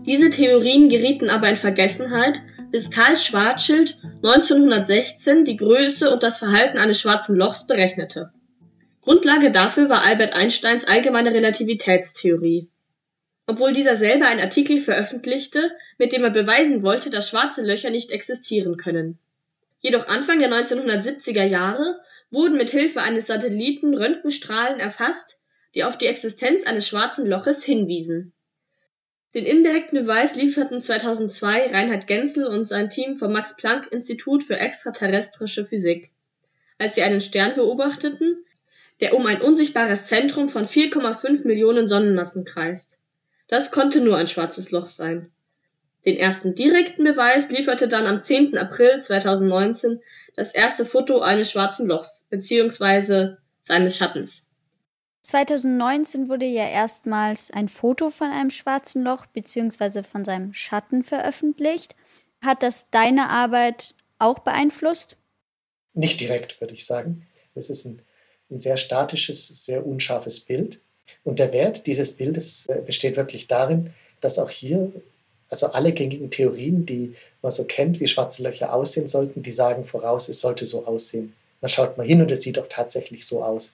Diese 0.05 0.29
Theorien 0.29 0.89
gerieten 0.89 1.29
aber 1.29 1.47
in 1.47 1.55
Vergessenheit, 1.55 2.41
bis 2.69 2.91
Karl 2.91 3.15
Schwarzschild 3.15 3.97
1916 4.17 5.45
die 5.45 5.55
Größe 5.55 6.11
und 6.11 6.21
das 6.21 6.37
Verhalten 6.37 6.79
eines 6.79 6.99
schwarzen 6.99 7.37
Lochs 7.37 7.65
berechnete. 7.65 8.31
Grundlage 9.05 9.51
dafür 9.51 9.87
war 9.87 10.03
Albert 10.03 10.33
Einsteins 10.33 10.85
allgemeine 10.85 11.31
Relativitätstheorie. 11.31 12.67
Obwohl 13.45 13.71
dieser 13.71 13.97
selber 13.97 14.25
einen 14.25 14.39
Artikel 14.39 14.81
veröffentlichte, 14.81 15.71
mit 15.99 16.11
dem 16.11 16.23
er 16.23 16.31
beweisen 16.31 16.81
wollte, 16.81 17.11
dass 17.11 17.29
schwarze 17.29 17.63
Löcher 17.63 17.91
nicht 17.91 18.09
existieren 18.09 18.77
können. 18.77 19.19
Jedoch 19.79 20.07
Anfang 20.07 20.39
der 20.39 20.49
1970er 20.49 21.43
Jahre 21.43 21.99
wurden 22.31 22.57
mit 22.57 22.71
Hilfe 22.71 23.03
eines 23.03 23.27
Satelliten 23.27 23.93
Röntgenstrahlen 23.93 24.79
erfasst, 24.79 25.39
die 25.75 25.83
auf 25.83 25.99
die 25.99 26.07
Existenz 26.07 26.65
eines 26.65 26.87
schwarzen 26.87 27.27
Loches 27.27 27.63
hinwiesen. 27.63 28.33
Den 29.35 29.45
indirekten 29.45 29.99
Beweis 29.99 30.35
lieferten 30.35 30.81
2002 30.81 31.67
Reinhard 31.67 32.07
Genzel 32.07 32.47
und 32.47 32.67
sein 32.67 32.89
Team 32.89 33.17
vom 33.17 33.33
Max-Planck-Institut 33.33 34.43
für 34.43 34.57
extraterrestrische 34.57 35.63
Physik, 35.63 36.09
als 36.79 36.95
sie 36.95 37.03
einen 37.03 37.21
Stern 37.21 37.53
beobachteten, 37.53 38.44
der 39.01 39.15
um 39.15 39.25
ein 39.25 39.41
unsichtbares 39.41 40.05
Zentrum 40.05 40.49
von 40.49 40.65
4,5 40.65 41.47
Millionen 41.47 41.87
Sonnenmassen 41.87 42.45
kreist. 42.45 42.99
Das 43.47 43.71
konnte 43.71 44.01
nur 44.01 44.17
ein 44.17 44.27
schwarzes 44.27 44.71
Loch 44.71 44.89
sein. 44.89 45.31
Den 46.05 46.17
ersten 46.17 46.53
direkten 46.55 47.03
Beweis 47.03 47.49
lieferte 47.49 47.87
dann 47.87 48.05
am 48.05 48.21
10. 48.21 48.57
April 48.57 49.01
2019 49.01 50.01
das 50.35 50.53
erste 50.53 50.85
Foto 50.85 51.21
eines 51.21 51.51
schwarzen 51.51 51.87
Lochs 51.87 52.25
bzw. 52.29 53.35
seines 53.61 53.97
Schattens. 53.97 54.49
2019 55.21 56.29
wurde 56.29 56.45
ja 56.45 56.69
erstmals 56.69 57.49
ein 57.49 57.67
Foto 57.67 58.11
von 58.11 58.29
einem 58.29 58.51
schwarzen 58.51 59.03
Loch 59.03 59.25
bzw. 59.25 60.03
von 60.03 60.23
seinem 60.23 60.53
Schatten 60.53 61.03
veröffentlicht. 61.03 61.95
Hat 62.41 62.61
das 62.61 62.91
deine 62.91 63.29
Arbeit 63.29 63.95
auch 64.19 64.39
beeinflusst? 64.39 65.17
Nicht 65.93 66.19
direkt, 66.19 66.61
würde 66.61 66.75
ich 66.75 66.85
sagen. 66.85 67.25
Es 67.55 67.71
ist 67.71 67.85
ein, 67.85 68.03
ein 68.49 68.59
sehr 68.59 68.77
statisches, 68.77 69.65
sehr 69.65 69.85
unscharfes 69.85 70.39
Bild. 70.39 70.79
Und 71.23 71.39
der 71.39 71.53
Wert 71.53 71.87
dieses 71.87 72.13
Bildes 72.13 72.65
äh, 72.67 72.81
besteht 72.81 73.15
wirklich 73.15 73.47
darin, 73.47 73.91
dass 74.21 74.39
auch 74.39 74.49
hier, 74.49 74.91
also 75.49 75.67
alle 75.67 75.91
gängigen 75.91 76.29
Theorien, 76.29 76.85
die 76.85 77.15
man 77.41 77.51
so 77.51 77.63
kennt, 77.65 77.99
wie 77.99 78.07
schwarze 78.07 78.43
Löcher 78.43 78.73
aussehen 78.73 79.07
sollten, 79.07 79.43
die 79.43 79.51
sagen 79.51 79.85
voraus, 79.85 80.29
es 80.29 80.39
sollte 80.41 80.65
so 80.65 80.85
aussehen. 80.85 81.33
Dann 81.61 81.69
schaut 81.69 81.97
man 81.97 82.07
hin 82.07 82.21
und 82.21 82.31
es 82.31 82.41
sieht 82.41 82.59
auch 82.59 82.67
tatsächlich 82.69 83.25
so 83.25 83.43
aus. 83.43 83.73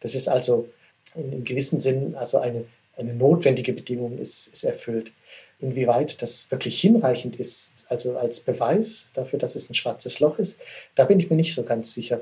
Das 0.00 0.14
ist 0.14 0.28
also 0.28 0.68
in 1.14 1.32
einem 1.32 1.44
gewissen 1.44 1.80
Sinn 1.80 2.14
also 2.14 2.38
eine, 2.38 2.64
eine 2.96 3.14
notwendige 3.14 3.72
Bedingung 3.72 4.18
ist, 4.18 4.48
ist 4.48 4.64
erfüllt. 4.64 5.12
Inwieweit 5.58 6.20
das 6.20 6.50
wirklich 6.50 6.80
hinreichend 6.80 7.36
ist, 7.36 7.84
also 7.88 8.16
als 8.16 8.40
Beweis 8.40 9.08
dafür, 9.14 9.38
dass 9.38 9.56
es 9.56 9.70
ein 9.70 9.74
schwarzes 9.74 10.20
Loch 10.20 10.38
ist, 10.38 10.58
da 10.94 11.04
bin 11.04 11.18
ich 11.18 11.30
mir 11.30 11.36
nicht 11.36 11.54
so 11.54 11.62
ganz 11.62 11.94
sicher. 11.94 12.20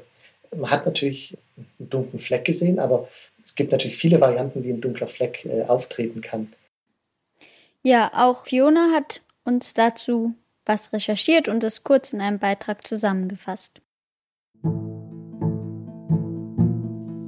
Man 0.56 0.70
hat 0.70 0.86
natürlich 0.86 1.36
einen 1.56 1.90
dunklen 1.90 2.18
Fleck 2.18 2.44
gesehen, 2.44 2.78
aber 2.78 3.06
es 3.42 3.54
gibt 3.54 3.72
natürlich 3.72 3.96
viele 3.96 4.20
Varianten, 4.20 4.64
wie 4.64 4.70
ein 4.70 4.80
dunkler 4.80 5.06
Fleck 5.06 5.44
äh, 5.44 5.64
auftreten 5.64 6.20
kann. 6.20 6.52
Ja, 7.82 8.10
auch 8.14 8.46
Fiona 8.46 8.92
hat 8.94 9.20
uns 9.44 9.74
dazu 9.74 10.34
was 10.66 10.92
recherchiert 10.92 11.48
und 11.48 11.62
es 11.62 11.84
kurz 11.84 12.12
in 12.12 12.20
einem 12.20 12.38
Beitrag 12.38 12.86
zusammengefasst. 12.86 13.80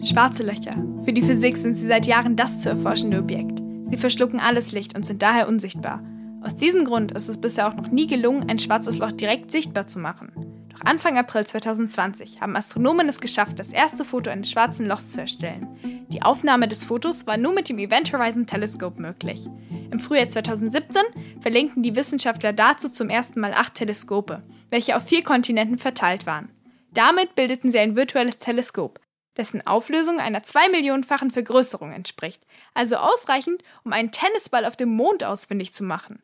Schwarze 0.02 0.42
Löcher. 0.42 0.82
Für 1.04 1.12
die 1.12 1.22
Physik 1.22 1.56
sind 1.56 1.74
sie 1.74 1.86
seit 1.86 2.06
Jahren 2.06 2.36
das 2.36 2.62
zu 2.62 2.70
erforschende 2.70 3.18
Objekt. 3.18 3.60
Sie 3.82 3.96
verschlucken 3.96 4.40
alles 4.40 4.72
Licht 4.72 4.96
und 4.96 5.04
sind 5.04 5.22
daher 5.22 5.48
unsichtbar. 5.48 6.02
Aus 6.42 6.56
diesem 6.56 6.84
Grund 6.84 7.12
ist 7.12 7.28
es 7.28 7.40
bisher 7.40 7.68
auch 7.68 7.74
noch 7.74 7.88
nie 7.88 8.06
gelungen, 8.06 8.48
ein 8.48 8.58
schwarzes 8.58 8.98
Loch 8.98 9.12
direkt 9.12 9.50
sichtbar 9.50 9.88
zu 9.88 9.98
machen. 9.98 10.55
Doch 10.76 10.84
Anfang 10.84 11.16
April 11.16 11.46
2020 11.46 12.42
haben 12.42 12.54
Astronomen 12.54 13.08
es 13.08 13.20
geschafft, 13.20 13.58
das 13.58 13.72
erste 13.72 14.04
Foto 14.04 14.28
eines 14.28 14.50
schwarzen 14.50 14.86
Lochs 14.86 15.10
zu 15.10 15.22
erstellen. 15.22 16.04
Die 16.08 16.20
Aufnahme 16.20 16.68
des 16.68 16.84
Fotos 16.84 17.26
war 17.26 17.38
nur 17.38 17.54
mit 17.54 17.70
dem 17.70 17.78
Event 17.78 18.12
Horizon 18.12 18.46
Telescope 18.46 19.00
möglich. 19.00 19.46
Im 19.90 19.98
Frühjahr 19.98 20.28
2017 20.28 21.02
verlinkten 21.40 21.82
die 21.82 21.96
Wissenschaftler 21.96 22.52
dazu 22.52 22.90
zum 22.90 23.08
ersten 23.08 23.40
Mal 23.40 23.54
acht 23.54 23.74
Teleskope, 23.74 24.42
welche 24.68 24.96
auf 24.96 25.04
vier 25.04 25.24
Kontinenten 25.24 25.78
verteilt 25.78 26.26
waren. 26.26 26.50
Damit 26.92 27.34
bildeten 27.36 27.70
sie 27.70 27.78
ein 27.78 27.96
virtuelles 27.96 28.38
Teleskop, 28.38 29.00
dessen 29.38 29.66
Auflösung 29.66 30.20
einer 30.20 30.42
zwei 30.42 30.68
Millionenfachen 30.68 31.30
Vergrößerung 31.30 31.92
entspricht, 31.92 32.46
also 32.74 32.96
ausreichend, 32.96 33.62
um 33.82 33.94
einen 33.94 34.12
Tennisball 34.12 34.66
auf 34.66 34.76
dem 34.76 34.90
Mond 34.90 35.24
ausfindig 35.24 35.72
zu 35.72 35.84
machen. 35.84 36.22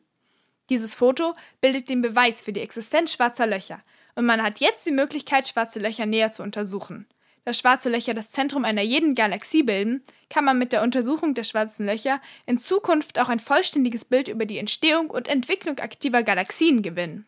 Dieses 0.69 0.93
Foto 0.93 1.33
bildet 1.59 1.89
den 1.89 2.03
Beweis 2.03 2.41
für 2.41 2.53
die 2.53 2.61
Existenz 2.61 3.13
schwarzer 3.13 3.47
Löcher, 3.47 3.81
und 4.15 4.25
man 4.25 4.41
hat 4.43 4.59
jetzt 4.59 4.85
die 4.85 4.91
Möglichkeit, 4.91 5.47
schwarze 5.47 5.79
Löcher 5.79 6.05
näher 6.05 6.31
zu 6.31 6.43
untersuchen. 6.43 7.07
Da 7.45 7.51
schwarze 7.51 7.89
Löcher 7.89 8.13
das 8.13 8.31
Zentrum 8.31 8.63
einer 8.63 8.81
jeden 8.81 9.15
Galaxie 9.15 9.63
bilden, 9.63 10.03
kann 10.29 10.45
man 10.45 10.57
mit 10.57 10.71
der 10.71 10.81
Untersuchung 10.81 11.33
der 11.33 11.43
schwarzen 11.43 11.85
Löcher 11.85 12.21
in 12.45 12.57
Zukunft 12.57 13.19
auch 13.19 13.27
ein 13.27 13.39
vollständiges 13.39 14.05
Bild 14.05 14.29
über 14.29 14.45
die 14.45 14.57
Entstehung 14.57 15.09
und 15.09 15.27
Entwicklung 15.27 15.79
aktiver 15.79 16.23
Galaxien 16.23 16.81
gewinnen. 16.81 17.25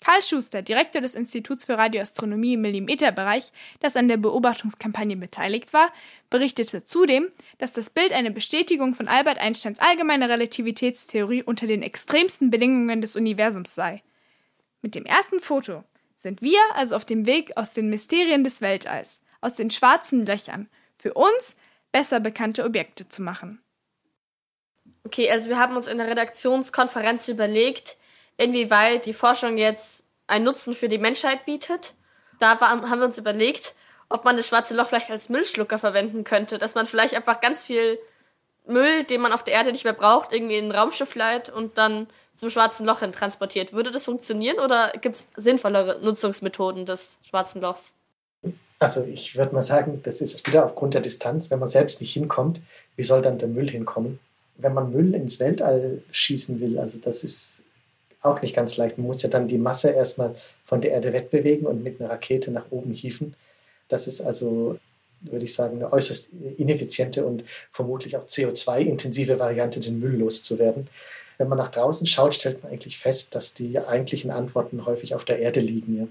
Karl 0.00 0.22
Schuster, 0.22 0.62
Direktor 0.62 1.02
des 1.02 1.14
Instituts 1.14 1.64
für 1.64 1.76
Radioastronomie 1.76 2.54
im 2.54 2.60
Millimeterbereich, 2.60 3.50
das 3.80 3.96
an 3.96 4.06
der 4.06 4.16
Beobachtungskampagne 4.16 5.16
beteiligt 5.16 5.72
war, 5.72 5.92
berichtete 6.30 6.84
zudem, 6.84 7.28
dass 7.58 7.72
das 7.72 7.90
Bild 7.90 8.12
eine 8.12 8.30
Bestätigung 8.30 8.94
von 8.94 9.08
Albert 9.08 9.38
Einsteins 9.38 9.80
allgemeiner 9.80 10.28
Relativitätstheorie 10.28 11.42
unter 11.42 11.66
den 11.66 11.82
extremsten 11.82 12.50
Bedingungen 12.50 13.00
des 13.00 13.16
Universums 13.16 13.74
sei. 13.74 14.02
Mit 14.82 14.94
dem 14.94 15.04
ersten 15.04 15.40
Foto 15.40 15.82
sind 16.18 16.42
wir 16.42 16.58
also 16.74 16.96
auf 16.96 17.04
dem 17.04 17.26
Weg 17.26 17.56
aus 17.56 17.72
den 17.72 17.88
Mysterien 17.90 18.42
des 18.42 18.60
Weltalls, 18.60 19.20
aus 19.40 19.54
den 19.54 19.70
schwarzen 19.70 20.26
Löchern, 20.26 20.68
für 20.98 21.14
uns 21.14 21.54
besser 21.92 22.18
bekannte 22.18 22.64
Objekte 22.64 23.08
zu 23.08 23.22
machen. 23.22 23.62
Okay, 25.04 25.30
also 25.30 25.48
wir 25.48 25.58
haben 25.58 25.76
uns 25.76 25.86
in 25.86 25.98
der 25.98 26.08
Redaktionskonferenz 26.08 27.28
überlegt, 27.28 27.96
inwieweit 28.36 29.06
die 29.06 29.12
Forschung 29.12 29.58
jetzt 29.58 30.06
einen 30.26 30.44
Nutzen 30.44 30.74
für 30.74 30.88
die 30.88 30.98
Menschheit 30.98 31.44
bietet. 31.44 31.94
Da 32.40 32.60
war, 32.60 32.70
haben 32.70 32.98
wir 32.98 33.06
uns 33.06 33.16
überlegt, 33.16 33.76
ob 34.08 34.24
man 34.24 34.36
das 34.36 34.48
schwarze 34.48 34.74
Loch 34.74 34.88
vielleicht 34.88 35.10
als 35.10 35.28
Müllschlucker 35.28 35.78
verwenden 35.78 36.24
könnte, 36.24 36.58
dass 36.58 36.74
man 36.74 36.86
vielleicht 36.86 37.14
einfach 37.14 37.40
ganz 37.40 37.62
viel 37.62 37.98
Müll, 38.66 39.04
den 39.04 39.20
man 39.20 39.32
auf 39.32 39.44
der 39.44 39.54
Erde 39.54 39.70
nicht 39.70 39.84
mehr 39.84 39.92
braucht, 39.92 40.32
irgendwie 40.32 40.58
in 40.58 40.66
ein 40.66 40.76
Raumschiff 40.76 41.14
leiht 41.14 41.48
und 41.48 41.78
dann 41.78 42.08
zum 42.38 42.50
schwarzen 42.50 42.86
Loch 42.86 43.00
hin 43.00 43.12
transportiert. 43.12 43.72
Würde 43.72 43.90
das 43.90 44.04
funktionieren 44.04 44.60
oder 44.60 44.92
gibt 45.02 45.16
es 45.16 45.24
sinnvollere 45.36 45.98
Nutzungsmethoden 46.00 46.86
des 46.86 47.18
schwarzen 47.28 47.60
Lochs? 47.60 47.94
Also 48.78 49.04
ich 49.04 49.36
würde 49.36 49.52
mal 49.52 49.64
sagen, 49.64 50.00
das 50.04 50.20
ist 50.20 50.46
wieder 50.46 50.64
aufgrund 50.64 50.94
der 50.94 51.00
Distanz. 51.00 51.50
Wenn 51.50 51.58
man 51.58 51.68
selbst 51.68 52.00
nicht 52.00 52.12
hinkommt, 52.12 52.60
wie 52.94 53.02
soll 53.02 53.22
dann 53.22 53.38
der 53.38 53.48
Müll 53.48 53.68
hinkommen? 53.68 54.20
Wenn 54.56 54.72
man 54.72 54.92
Müll 54.92 55.14
ins 55.14 55.40
Weltall 55.40 56.00
schießen 56.12 56.60
will, 56.60 56.78
also 56.78 56.98
das 56.98 57.24
ist 57.24 57.62
auch 58.22 58.40
nicht 58.40 58.54
ganz 58.54 58.76
leicht. 58.76 58.98
Man 58.98 59.08
muss 59.08 59.22
ja 59.22 59.28
dann 59.28 59.48
die 59.48 59.58
Masse 59.58 59.90
erstmal 59.90 60.36
von 60.64 60.80
der 60.80 60.92
Erde 60.92 61.12
wegbewegen 61.12 61.66
und 61.66 61.82
mit 61.82 62.00
einer 62.00 62.10
Rakete 62.10 62.52
nach 62.52 62.66
oben 62.70 62.92
hieven. 62.92 63.34
Das 63.88 64.06
ist 64.06 64.20
also, 64.20 64.78
würde 65.22 65.44
ich 65.44 65.54
sagen, 65.54 65.78
eine 65.78 65.92
äußerst 65.92 66.34
ineffiziente 66.56 67.26
und 67.26 67.42
vermutlich 67.72 68.16
auch 68.16 68.26
CO2-intensive 68.26 69.40
Variante, 69.40 69.80
den 69.80 69.98
Müll 69.98 70.18
loszuwerden 70.18 70.88
wenn 71.38 71.48
man 71.48 71.58
nach 71.58 71.70
draußen 71.70 72.06
schaut, 72.06 72.34
stellt 72.34 72.62
man 72.62 72.72
eigentlich 72.72 72.98
fest, 72.98 73.34
dass 73.34 73.54
die 73.54 73.78
eigentlichen 73.78 74.30
Antworten 74.30 74.84
häufig 74.84 75.14
auf 75.14 75.24
der 75.24 75.38
Erde 75.38 75.60
liegen. 75.60 75.98
Ja. 75.98 76.08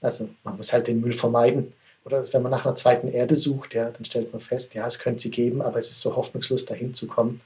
Also 0.00 0.28
man 0.44 0.56
muss 0.56 0.72
halt 0.72 0.86
den 0.86 1.00
Müll 1.00 1.12
vermeiden. 1.12 1.72
Oder 2.04 2.32
wenn 2.32 2.42
man 2.42 2.52
nach 2.52 2.64
einer 2.64 2.76
zweiten 2.76 3.08
Erde 3.08 3.34
sucht, 3.34 3.74
ja, 3.74 3.90
dann 3.90 4.04
stellt 4.04 4.32
man 4.32 4.40
fest, 4.40 4.74
ja, 4.74 4.86
es 4.86 4.98
könnte 4.98 5.22
sie 5.22 5.30
geben, 5.30 5.60
aber 5.60 5.78
es 5.78 5.90
ist 5.90 6.00
so 6.00 6.16
hoffnungslos, 6.16 6.64
dahin 6.64 6.94
zu 6.94 7.06
kommen. 7.06 7.40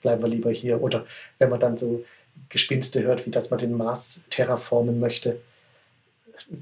Bleiben 0.00 0.22
wir 0.22 0.28
lieber 0.28 0.50
hier. 0.50 0.80
Oder 0.80 1.06
wenn 1.38 1.50
man 1.50 1.60
dann 1.60 1.76
so 1.76 2.04
Gespinste 2.48 3.02
hört, 3.02 3.26
wie 3.26 3.30
dass 3.30 3.50
man 3.50 3.58
den 3.58 3.76
Mars 3.76 4.22
terraformen 4.30 5.00
möchte, 5.00 5.40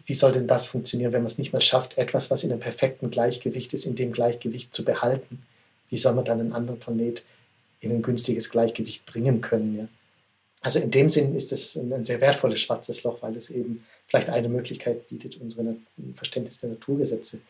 wie 0.07 0.15
soll 0.15 0.33
denn 0.33 0.47
das 0.47 0.67
funktionieren, 0.67 1.13
wenn 1.13 1.23
man 1.23 1.27
es 1.27 1.39
nicht 1.39 1.53
mal 1.53 1.61
schafft, 1.61 1.99
etwas, 1.99 2.31
was 2.31 2.45
in 2.45 2.53
einem 2.53 2.61
perfekten 2.61 3.11
Gleichgewicht 3.11 3.75
ist, 3.75 3.85
in 3.85 3.97
dem 3.97 4.13
Gleichgewicht 4.13 4.75
zu 4.75 4.85
behalten? 4.85 5.43
Wie 5.91 5.99
soll 5.99 6.15
man 6.15 6.25
dann 6.25 6.41
einen 6.41 6.53
anderen 6.53 6.81
Planet 6.81 7.25
in 7.81 7.91
ein 7.91 8.03
günstiges 8.03 8.51
Gleichgewicht 8.51 9.05
bringen 9.05 9.41
können? 9.41 9.79
Ja? 9.79 9.89
Also 10.65 10.79
in 10.79 10.91
dem 10.91 11.11
Sinn 11.11 11.35
ist 11.35 11.53
es 11.53 11.77
ein, 11.77 12.05
sehr 12.05 12.23
wertvolles 12.23 12.59
schwarzes 12.59 13.03
Loch, 13.03 13.21
weil 13.21 13.37
es 13.37 13.51
eben 13.51 13.85
vielleicht 14.09 14.31
eine 14.31 14.49
Möglichkeit 14.49 15.07
bietet, 15.09 15.39
unsere 15.39 15.77
Verständnis 16.15 16.59
der 16.59 16.71
Naturgesetze 16.71 17.41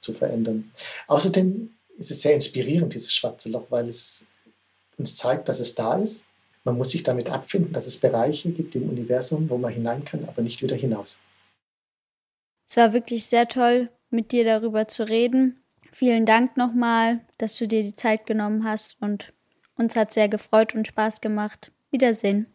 zu 0.00 0.12
verändern. 0.12 0.72
Außerdem 1.06 1.70
ist 1.96 2.10
es 2.10 2.22
sehr 2.22 2.34
inspirierend, 2.34 2.92
dieses 2.92 3.12
schwarze 3.14 3.50
Loch, 3.50 3.66
weil 3.70 3.86
es 3.86 4.26
uns 4.98 5.14
zeigt, 5.14 5.48
dass 5.48 5.60
es 5.60 5.76
da 5.76 5.96
ist. 5.96 6.26
Man 6.64 6.76
muss 6.76 6.90
sich 6.90 7.04
damit 7.04 7.28
abfinden, 7.28 7.72
dass 7.72 7.86
es 7.86 7.98
Bereiche 7.98 8.50
gibt 8.50 8.74
im 8.74 8.88
Universum, 8.88 9.48
wo 9.48 9.58
man 9.58 9.72
hinein 9.72 10.04
kann, 10.04 10.24
aber 10.26 10.42
nicht 10.42 10.60
wieder 10.60 10.74
hinaus. 10.74 11.20
Es 12.68 12.76
war 12.76 12.92
wirklich 12.92 13.26
sehr 13.26 13.46
toll, 13.46 13.90
mit 14.10 14.32
dir 14.32 14.44
darüber 14.44 14.88
zu 14.88 15.08
reden. 15.08 15.62
Vielen 15.92 16.26
Dank 16.26 16.56
nochmal, 16.56 17.20
dass 17.38 17.56
du 17.58 17.68
dir 17.68 17.84
die 17.84 17.94
Zeit 17.94 18.26
genommen 18.26 18.64
hast 18.64 18.96
und 19.00 19.32
uns 19.76 19.94
hat 19.94 20.12
sehr 20.12 20.28
gefreut 20.28 20.74
und 20.74 20.88
Spaß 20.88 21.20
gemacht. 21.20 21.70
Wiedersehen. 21.92 22.48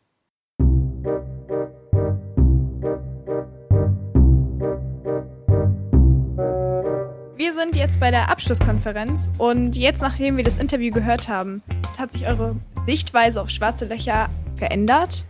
Wir 7.41 7.55
sind 7.55 7.75
jetzt 7.75 7.99
bei 7.99 8.11
der 8.11 8.29
Abschlusskonferenz 8.29 9.31
und 9.39 9.75
jetzt, 9.75 9.99
nachdem 9.99 10.37
wir 10.37 10.43
das 10.43 10.59
Interview 10.59 10.93
gehört 10.93 11.27
haben, 11.27 11.63
hat 11.97 12.11
sich 12.11 12.27
eure 12.27 12.55
Sichtweise 12.85 13.41
auf 13.41 13.49
schwarze 13.49 13.85
Löcher 13.85 14.29
verändert? 14.57 15.25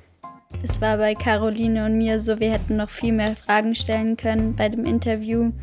Es 0.61 0.81
war 0.81 0.97
bei 0.97 1.15
Caroline 1.15 1.85
und 1.85 1.97
mir 1.97 2.19
so, 2.19 2.41
wir 2.41 2.51
hätten 2.51 2.75
noch 2.75 2.89
viel 2.89 3.13
mehr 3.13 3.37
Fragen 3.37 3.75
stellen 3.75 4.17
können 4.17 4.57
bei 4.57 4.67
dem 4.67 4.83
Interview, 4.83 5.53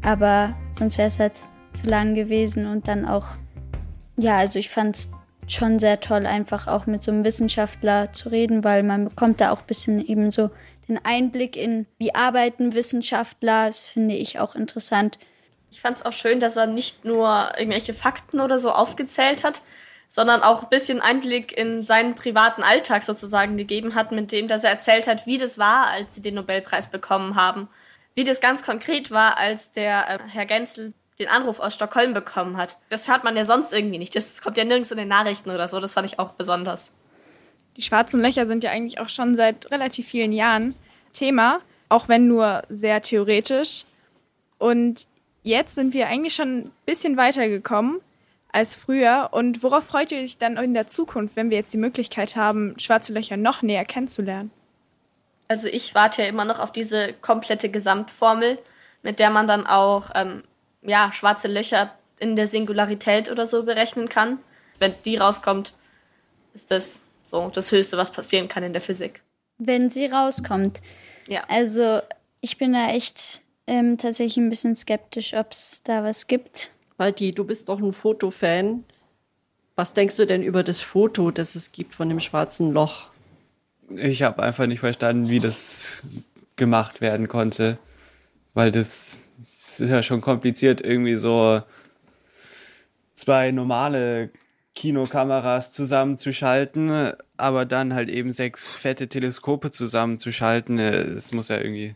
aber 0.00 0.56
sonst 0.70 0.96
wäre 0.96 1.08
es 1.08 1.18
halt 1.18 1.36
zu 1.74 1.86
lang 1.86 2.14
gewesen 2.14 2.66
und 2.66 2.88
dann 2.88 3.04
auch, 3.04 3.26
ja, 4.16 4.38
also 4.38 4.58
ich 4.58 4.70
fand 4.70 4.96
es 4.96 5.10
schon 5.46 5.78
sehr 5.78 6.00
toll, 6.00 6.24
einfach 6.24 6.68
auch 6.68 6.86
mit 6.86 7.02
so 7.02 7.12
einem 7.12 7.22
Wissenschaftler 7.22 8.14
zu 8.14 8.30
reden, 8.30 8.64
weil 8.64 8.82
man 8.82 9.10
bekommt 9.10 9.42
da 9.42 9.52
auch 9.52 9.60
ein 9.60 9.66
bisschen 9.66 10.02
eben 10.02 10.30
so 10.30 10.48
den 10.88 10.98
Einblick 11.04 11.54
in, 11.54 11.84
wie 11.98 12.14
arbeiten 12.14 12.72
Wissenschaftler. 12.72 13.66
Das 13.66 13.80
finde 13.80 14.14
ich 14.14 14.40
auch 14.40 14.54
interessant. 14.54 15.18
Ich 15.72 15.80
fand 15.80 15.96
es 15.96 16.04
auch 16.04 16.12
schön, 16.12 16.38
dass 16.38 16.58
er 16.58 16.66
nicht 16.66 17.06
nur 17.06 17.54
irgendwelche 17.56 17.94
Fakten 17.94 18.40
oder 18.40 18.58
so 18.58 18.70
aufgezählt 18.70 19.42
hat, 19.42 19.62
sondern 20.06 20.42
auch 20.42 20.64
ein 20.64 20.68
bisschen 20.68 21.00
Einblick 21.00 21.56
in 21.56 21.82
seinen 21.82 22.14
privaten 22.14 22.62
Alltag 22.62 23.02
sozusagen 23.02 23.56
gegeben 23.56 23.94
hat, 23.94 24.12
mit 24.12 24.32
dem, 24.32 24.48
dass 24.48 24.64
er 24.64 24.70
erzählt 24.70 25.06
hat, 25.06 25.26
wie 25.26 25.38
das 25.38 25.56
war, 25.56 25.86
als 25.86 26.14
sie 26.14 26.20
den 26.20 26.34
Nobelpreis 26.34 26.90
bekommen 26.90 27.36
haben. 27.36 27.70
Wie 28.14 28.22
das 28.22 28.42
ganz 28.42 28.62
konkret 28.62 29.10
war, 29.10 29.38
als 29.38 29.72
der 29.72 30.10
äh, 30.10 30.18
Herr 30.28 30.44
Genzel 30.44 30.92
den 31.18 31.28
Anruf 31.28 31.58
aus 31.58 31.72
Stockholm 31.72 32.12
bekommen 32.12 32.58
hat. 32.58 32.76
Das 32.90 33.08
hört 33.08 33.24
man 33.24 33.34
ja 33.34 33.46
sonst 33.46 33.72
irgendwie 33.72 33.98
nicht. 33.98 34.14
Das 34.14 34.42
kommt 34.42 34.58
ja 34.58 34.64
nirgends 34.64 34.90
in 34.90 34.98
den 34.98 35.08
Nachrichten 35.08 35.48
oder 35.48 35.68
so. 35.68 35.80
Das 35.80 35.94
fand 35.94 36.06
ich 36.06 36.18
auch 36.18 36.32
besonders. 36.32 36.92
Die 37.78 37.82
schwarzen 37.82 38.20
Löcher 38.20 38.44
sind 38.44 38.62
ja 38.62 38.72
eigentlich 38.72 39.00
auch 39.00 39.08
schon 39.08 39.36
seit 39.36 39.70
relativ 39.70 40.06
vielen 40.06 40.32
Jahren 40.32 40.74
Thema, 41.14 41.60
auch 41.88 42.08
wenn 42.08 42.28
nur 42.28 42.62
sehr 42.68 43.00
theoretisch. 43.00 43.86
Und 44.58 45.06
jetzt 45.42 45.74
sind 45.74 45.94
wir 45.94 46.08
eigentlich 46.08 46.34
schon 46.34 46.58
ein 46.58 46.72
bisschen 46.86 47.16
weitergekommen 47.16 48.00
als 48.52 48.76
früher. 48.76 49.30
Und 49.32 49.62
worauf 49.62 49.84
freut 49.84 50.12
ihr 50.12 50.20
euch 50.20 50.38
dann 50.38 50.56
in 50.56 50.74
der 50.74 50.86
Zukunft, 50.86 51.36
wenn 51.36 51.50
wir 51.50 51.56
jetzt 51.56 51.72
die 51.72 51.78
Möglichkeit 51.78 52.36
haben, 52.36 52.78
schwarze 52.78 53.12
Löcher 53.12 53.36
noch 53.36 53.62
näher 53.62 53.84
kennenzulernen? 53.84 54.50
Also 55.48 55.68
ich 55.68 55.94
warte 55.94 56.22
ja 56.22 56.28
immer 56.28 56.44
noch 56.44 56.58
auf 56.58 56.72
diese 56.72 57.12
komplette 57.14 57.68
Gesamtformel, 57.68 58.58
mit 59.02 59.18
der 59.18 59.30
man 59.30 59.46
dann 59.46 59.66
auch 59.66 60.10
ähm, 60.14 60.44
ja, 60.82 61.12
schwarze 61.12 61.48
Löcher 61.48 61.92
in 62.18 62.36
der 62.36 62.46
Singularität 62.46 63.30
oder 63.30 63.46
so 63.46 63.64
berechnen 63.64 64.08
kann. 64.08 64.38
Wenn 64.78 64.94
die 65.04 65.16
rauskommt, 65.16 65.74
ist 66.54 66.70
das 66.70 67.02
so 67.24 67.50
das 67.50 67.72
Höchste, 67.72 67.96
was 67.96 68.10
passieren 68.10 68.48
kann 68.48 68.62
in 68.62 68.72
der 68.72 68.82
Physik. 68.82 69.22
Wenn 69.58 69.90
sie 69.90 70.06
rauskommt. 70.06 70.80
Ja. 71.28 71.44
Also 71.48 72.00
ich 72.40 72.58
bin 72.58 72.72
da 72.72 72.90
echt 72.90 73.40
ähm, 73.72 73.96
tatsächlich 73.96 74.36
ein 74.36 74.50
bisschen 74.50 74.76
skeptisch, 74.76 75.32
ob 75.32 75.52
es 75.52 75.82
da 75.82 76.04
was 76.04 76.26
gibt. 76.26 76.70
Walti, 76.98 77.32
du 77.32 77.44
bist 77.44 77.70
doch 77.70 77.80
ein 77.80 77.94
Fotofan. 77.94 78.84
Was 79.76 79.94
denkst 79.94 80.18
du 80.18 80.26
denn 80.26 80.42
über 80.42 80.62
das 80.62 80.82
Foto, 80.82 81.30
das 81.30 81.54
es 81.54 81.72
gibt 81.72 81.94
von 81.94 82.10
dem 82.10 82.20
schwarzen 82.20 82.72
Loch? 82.74 83.08
Ich 83.96 84.22
habe 84.22 84.42
einfach 84.42 84.66
nicht 84.66 84.80
verstanden, 84.80 85.30
wie 85.30 85.40
das 85.40 86.02
gemacht 86.56 87.00
werden 87.00 87.28
konnte, 87.28 87.78
weil 88.52 88.70
das, 88.72 89.30
das 89.62 89.80
ist 89.80 89.88
ja 89.88 90.02
schon 90.02 90.20
kompliziert, 90.20 90.82
irgendwie 90.82 91.16
so 91.16 91.62
zwei 93.14 93.52
normale 93.52 94.28
Kinokameras 94.74 95.72
zusammenzuschalten, 95.72 97.12
aber 97.38 97.64
dann 97.64 97.94
halt 97.94 98.10
eben 98.10 98.32
sechs 98.32 98.66
fette 98.66 99.08
Teleskope 99.08 99.70
zusammenzuschalten. 99.70 100.78
Es 100.78 101.32
muss 101.32 101.48
ja 101.48 101.56
irgendwie 101.56 101.94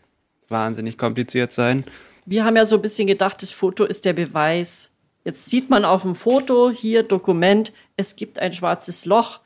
wahnsinnig 0.49 0.97
kompliziert 0.97 1.53
sein. 1.53 1.83
Wir 2.25 2.43
haben 2.43 2.55
ja 2.55 2.65
so 2.65 2.75
ein 2.75 2.81
bisschen 2.81 3.07
gedacht, 3.07 3.41
das 3.41 3.51
Foto 3.51 3.85
ist 3.85 4.05
der 4.05 4.13
Beweis. 4.13 4.91
Jetzt 5.23 5.49
sieht 5.49 5.69
man 5.69 5.85
auf 5.85 6.03
dem 6.03 6.15
Foto 6.15 6.69
hier 6.69 7.03
Dokument, 7.03 7.73
es 7.95 8.15
gibt 8.15 8.39
ein 8.39 8.53
schwarzes 8.53 9.05
Loch. 9.05 9.39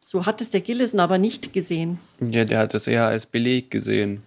So 0.00 0.24
hat 0.24 0.40
es 0.40 0.50
der 0.50 0.60
Gillison 0.60 1.00
aber 1.00 1.18
nicht 1.18 1.52
gesehen. 1.52 1.98
Ja, 2.20 2.44
der 2.44 2.58
hat 2.60 2.74
es 2.74 2.86
eher 2.86 3.06
als 3.06 3.26
Beleg 3.26 3.70
gesehen. 3.70 4.22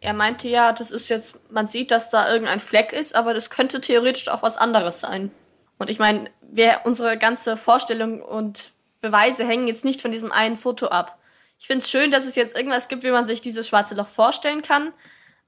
Er 0.00 0.14
meinte 0.14 0.48
ja, 0.48 0.72
das 0.72 0.90
ist 0.90 1.08
jetzt, 1.08 1.38
man 1.50 1.68
sieht, 1.68 1.90
dass 1.90 2.10
da 2.10 2.32
irgendein 2.32 2.60
Fleck 2.60 2.92
ist, 2.92 3.14
aber 3.14 3.34
das 3.34 3.50
könnte 3.50 3.80
theoretisch 3.80 4.28
auch 4.28 4.42
was 4.42 4.56
anderes 4.56 5.00
sein. 5.00 5.30
Und 5.78 5.90
ich 5.90 5.98
meine, 5.98 6.30
wer 6.40 6.86
unsere 6.86 7.18
ganze 7.18 7.56
Vorstellung 7.56 8.22
und 8.22 8.72
Beweise 9.00 9.46
hängen 9.46 9.68
jetzt 9.68 9.84
nicht 9.84 10.00
von 10.00 10.12
diesem 10.12 10.32
einen 10.32 10.56
Foto 10.56 10.88
ab. 10.88 11.18
Ich 11.58 11.66
finde 11.66 11.84
es 11.84 11.90
schön, 11.90 12.10
dass 12.10 12.26
es 12.26 12.36
jetzt 12.36 12.56
irgendwas 12.56 12.88
gibt, 12.88 13.02
wie 13.04 13.10
man 13.10 13.26
sich 13.26 13.40
dieses 13.40 13.68
schwarze 13.68 13.94
Loch 13.94 14.08
vorstellen 14.08 14.62
kann. 14.62 14.92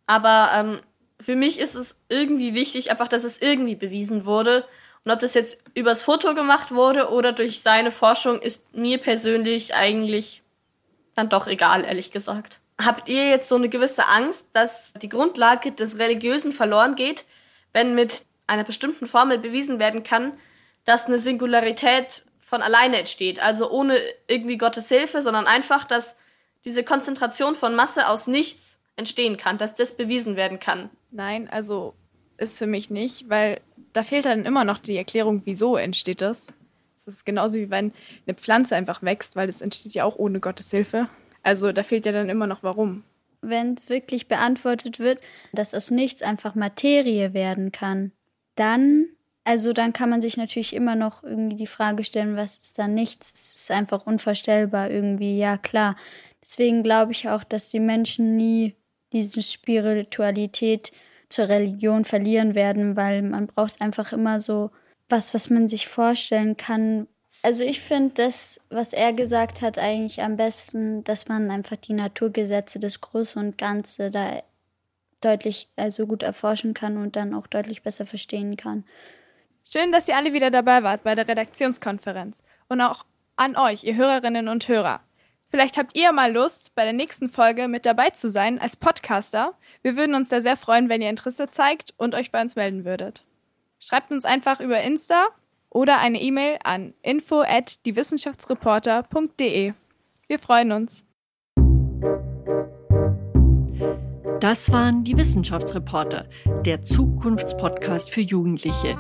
Aber 0.07 0.51
ähm, 0.55 0.81
für 1.21 1.37
mich 1.37 1.61
ist 1.61 1.75
es 1.75 2.01
irgendwie 2.09 2.55
wichtig, 2.55 2.91
einfach, 2.91 3.09
dass 3.09 3.25
es 3.25 3.41
irgendwie 3.41 3.75
bewiesen 3.75 4.25
wurde. 4.25 4.65
Und 5.05 5.13
ob 5.13 5.21
das 5.21 5.35
jetzt 5.35 5.59
übers 5.75 6.03
Foto 6.03 6.35
gemacht 6.35 6.73
wurde 6.73 7.11
oder 7.11 7.33
durch 7.33 7.61
seine 7.61 7.91
Forschung, 7.91 8.41
ist 8.41 8.75
mir 8.75 8.99
persönlich 8.99 9.75
eigentlich 9.75 10.43
dann 11.15 11.29
doch 11.29 11.47
egal, 11.47 11.85
ehrlich 11.85 12.11
gesagt. 12.11 12.61
Habt 12.81 13.09
ihr 13.09 13.29
jetzt 13.29 13.49
so 13.49 13.57
eine 13.57 13.69
gewisse 13.69 14.07
Angst, 14.09 14.49
dass 14.53 14.95
die 14.95 15.09
Grundlage 15.09 15.73
des 15.73 15.99
Religiösen 15.99 16.53
verloren 16.53 16.95
geht, 16.95 17.27
wenn 17.73 17.95
mit 17.95 18.25
einer 18.47 18.65
bestimmten 18.65 19.07
Formel 19.07 19.39
bewiesen 19.39 19.79
werden 19.79 20.03
kann, 20.03 20.33
dass 20.85 21.07
eine 21.07 21.19
Singularität 21.19 22.25
von 22.39 22.63
alleine 22.63 22.99
entsteht? 22.99 23.39
Also 23.39 23.71
ohne 23.71 23.99
irgendwie 24.27 24.57
Gottes 24.57 24.89
Hilfe, 24.89 25.21
sondern 25.21 25.47
einfach, 25.47 25.85
dass 25.85 26.17
diese 26.65 26.83
Konzentration 26.83 27.55
von 27.55 27.75
Masse 27.75 28.09
aus 28.09 28.27
nichts 28.27 28.80
entstehen 28.97 29.37
kann, 29.37 29.59
dass 29.59 29.75
das 29.75 29.97
bewiesen 29.97 30.37
werden 30.37 30.61
kann. 30.61 30.91
Nein, 31.11 31.49
also 31.49 31.95
ist 32.37 32.59
für 32.59 32.67
mich 32.67 32.91
nicht, 32.91 33.29
weil 33.29 33.61
da 33.93 34.03
fehlt 34.03 34.25
dann 34.25 34.45
immer 34.45 34.65
noch 34.65 34.79
die 34.79 34.97
Erklärung, 34.97 35.43
wieso 35.45 35.77
entsteht 35.77 36.21
das. 36.21 36.47
Es 36.97 37.07
ist 37.07 37.25
genauso 37.25 37.59
wie 37.59 37.71
wenn 37.71 37.93
eine 38.27 38.35
Pflanze 38.35 38.77
einfach 38.77 39.03
wächst, 39.03 39.37
weil 39.37 39.47
das 39.47 39.61
entsteht 39.61 39.95
ja 39.95 40.05
auch 40.05 40.17
ohne 40.17 40.41
Gottes 40.41 40.71
Hilfe. 40.71 41.09
Also 41.43 41.73
da 41.73 41.83
fehlt 41.83 42.07
ja 42.07 42.13
dann 42.13 42.29
immer 42.29 42.47
noch 42.47 42.63
warum. 42.63 43.05
Wenn 43.43 43.77
wirklich 43.89 44.29
beantwortet 44.29 44.99
wird, 44.99 45.19
dass 45.53 45.73
aus 45.73 45.91
nichts 45.91 46.23
einfach 46.23 46.55
Materie 46.55 47.33
werden 47.33 47.73
kann, 47.73 48.13
dann, 48.55 49.07
also 49.45 49.73
dann 49.73 49.95
kann 49.95 50.11
man 50.11 50.21
sich 50.21 50.37
natürlich 50.37 50.75
immer 50.75 50.95
noch 50.95 51.23
irgendwie 51.23 51.57
die 51.57 51.67
Frage 51.67 52.05
stellen, 52.05 52.37
was 52.37 52.59
ist 52.59 52.79
da 52.79 52.87
nichts? 52.87 53.33
Es 53.33 53.55
ist 53.55 53.71
einfach 53.71 54.07
unvorstellbar 54.07 54.91
irgendwie, 54.91 55.39
ja 55.39 55.57
klar. 55.57 55.97
Deswegen 56.43 56.83
glaube 56.83 57.13
ich 57.13 57.31
auch, 57.31 57.45
dass 57.45 57.71
die 57.71 57.81
Menschen 57.81 58.37
nie 58.37 58.75
diese 59.13 59.43
Spiritualität 59.43 60.93
zur 61.29 61.49
Religion 61.49 62.05
verlieren 62.05 62.55
werden, 62.55 62.97
weil 62.97 63.23
man 63.23 63.47
braucht 63.47 63.81
einfach 63.81 64.13
immer 64.13 64.41
so 64.41 64.71
was, 65.09 65.35
was 65.35 65.51
man 65.51 65.69
sich 65.69 65.89
vorstellen 65.89 66.57
kann. 66.57 67.07
Also 67.43 67.65
ich 67.65 67.81
finde 67.81 68.15
das, 68.15 68.61
was 68.69 68.93
er 68.93 69.13
gesagt 69.13 69.63
hat, 69.63 69.79
eigentlich 69.79 70.23
am 70.23 70.37
besten, 70.37 71.05
dass 71.05 71.29
man 71.29 71.51
einfach 71.51 71.77
die 71.77 71.95
Naturgesetze, 71.95 72.79
das 72.79 73.01
Große 73.01 73.39
und 73.39 73.59
Ganze 73.59 74.11
da 74.11 74.43
deutlich, 75.21 75.69
also 75.77 76.07
gut 76.07 76.23
erforschen 76.23 76.75
kann 76.75 76.97
und 76.97 77.17
dann 77.17 77.35
auch 77.35 77.47
deutlich 77.47 77.83
besser 77.83 78.07
verstehen 78.07 78.57
kann. 78.57 78.85
Schön, 79.65 79.93
dass 79.93 80.09
ihr 80.09 80.17
alle 80.17 80.33
wieder 80.33 80.51
dabei 80.51 80.83
wart 80.83 81.03
bei 81.05 81.15
der 81.15 81.29
Redaktionskonferenz. 81.29 82.43
Und 82.69 82.81
auch 82.81 83.05
an 83.37 83.57
euch, 83.57 83.85
ihr 83.85 83.97
Hörerinnen 83.97 84.49
und 84.49 84.69
Hörer. 84.69 85.01
Vielleicht 85.51 85.79
habt 85.79 85.97
ihr 85.97 86.13
mal 86.13 86.33
Lust, 86.33 86.77
bei 86.77 86.85
der 86.85 86.93
nächsten 86.93 87.29
Folge 87.29 87.67
mit 87.67 87.85
dabei 87.85 88.11
zu 88.11 88.31
sein 88.31 88.61
als 88.61 88.77
Podcaster. 88.77 89.55
Wir 89.83 89.97
würden 89.97 90.15
uns 90.15 90.29
da 90.29 90.41
sehr 90.41 90.57
freuen, 90.57 90.89
wenn 90.89 91.03
ihr 91.03 91.11
Interesse 91.11 91.51
zeigt 91.51 91.93
und 91.97 92.15
euch 92.15 92.31
bei 92.31 92.41
uns 92.41 92.55
melden 92.55 92.85
würdet. 92.85 93.25
Schreibt 93.81 94.13
uns 94.13 94.25
einfach 94.25 94.61
über 94.61 94.81
Insta 94.81 95.27
oder 95.69 95.99
eine 95.99 96.21
E-Mail 96.21 96.59
an 96.63 96.95
info 97.03 97.41
at 97.41 97.85
diewissenschaftsreporter.de. 97.85 99.73
Wir 100.29 100.39
freuen 100.39 100.71
uns. 100.71 101.05
Das 104.39 104.71
waren 104.71 105.03
die 105.03 105.17
Wissenschaftsreporter, 105.17 106.27
der 106.65 106.85
Zukunftspodcast 106.85 108.11
für 108.11 108.21
Jugendliche. 108.21 108.97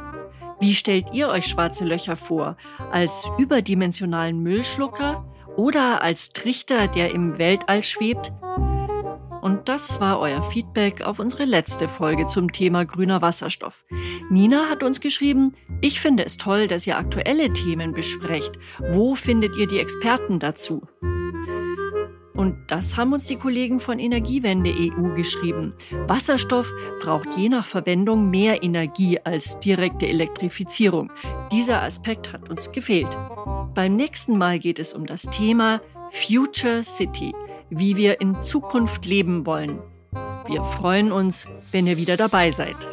Wie 0.59 0.75
stellt 0.75 1.15
ihr 1.15 1.29
euch 1.29 1.47
schwarze 1.47 1.85
Löcher 1.85 2.17
vor? 2.17 2.57
Als 2.91 3.31
überdimensionalen 3.39 4.43
Müllschlucker 4.43 5.25
oder 5.57 6.03
als 6.03 6.33
Trichter, 6.33 6.89
der 6.89 7.13
im 7.13 7.39
Weltall 7.39 7.83
schwebt? 7.83 8.33
Und 9.43 9.69
das 9.69 10.01
war 10.01 10.21
euer 10.21 10.43
Feedback 10.43 11.03
auf 11.03 11.19
unsere 11.19 11.45
letzte 11.45 11.89
Folge 11.89 12.27
zum 12.27 12.53
Thema 12.53 12.85
grüner 12.85 13.23
Wasserstoff. 13.23 13.85
Nina 14.29 14.69
hat 14.69 14.83
uns 14.83 15.01
geschrieben, 15.01 15.55
ich 15.81 16.01
finde 16.01 16.27
es 16.27 16.37
toll, 16.37 16.67
dass 16.67 16.87
ihr 16.87 16.99
aktuelle 16.99 17.53
Themen 17.53 17.93
besprecht. 17.93 18.59
Wo 18.91 19.15
findet 19.15 19.57
ihr 19.57 19.67
die 19.67 19.81
Experten 19.81 20.39
dazu? 20.39 20.83
Und 22.41 22.71
das 22.71 22.97
haben 22.97 23.13
uns 23.13 23.27
die 23.27 23.37
Kollegen 23.37 23.79
von 23.81 23.99
Energiewende 23.99 24.73
EU 24.75 25.15
geschrieben. 25.15 25.75
Wasserstoff 26.07 26.73
braucht 27.03 27.37
je 27.37 27.51
nach 27.51 27.67
Verwendung 27.67 28.31
mehr 28.31 28.63
Energie 28.63 29.19
als 29.23 29.61
direkte 29.61 30.09
Elektrifizierung. 30.09 31.13
Dieser 31.53 31.83
Aspekt 31.83 32.33
hat 32.33 32.49
uns 32.49 32.73
gefehlt. 32.73 33.15
Beim 33.75 33.95
nächsten 33.95 34.39
Mal 34.39 34.59
geht 34.59 34.79
es 34.79 34.95
um 34.95 35.05
das 35.05 35.25
Thema 35.25 35.83
Future 36.09 36.83
City, 36.83 37.35
wie 37.69 37.99
wir 37.99 38.23
in 38.23 38.41
Zukunft 38.41 39.05
leben 39.05 39.45
wollen. 39.45 39.79
Wir 40.47 40.63
freuen 40.65 41.13
uns, 41.13 41.47
wenn 41.73 41.87
ihr 41.87 41.99
wieder 41.99 42.17
dabei 42.17 42.53
seid. 42.53 42.89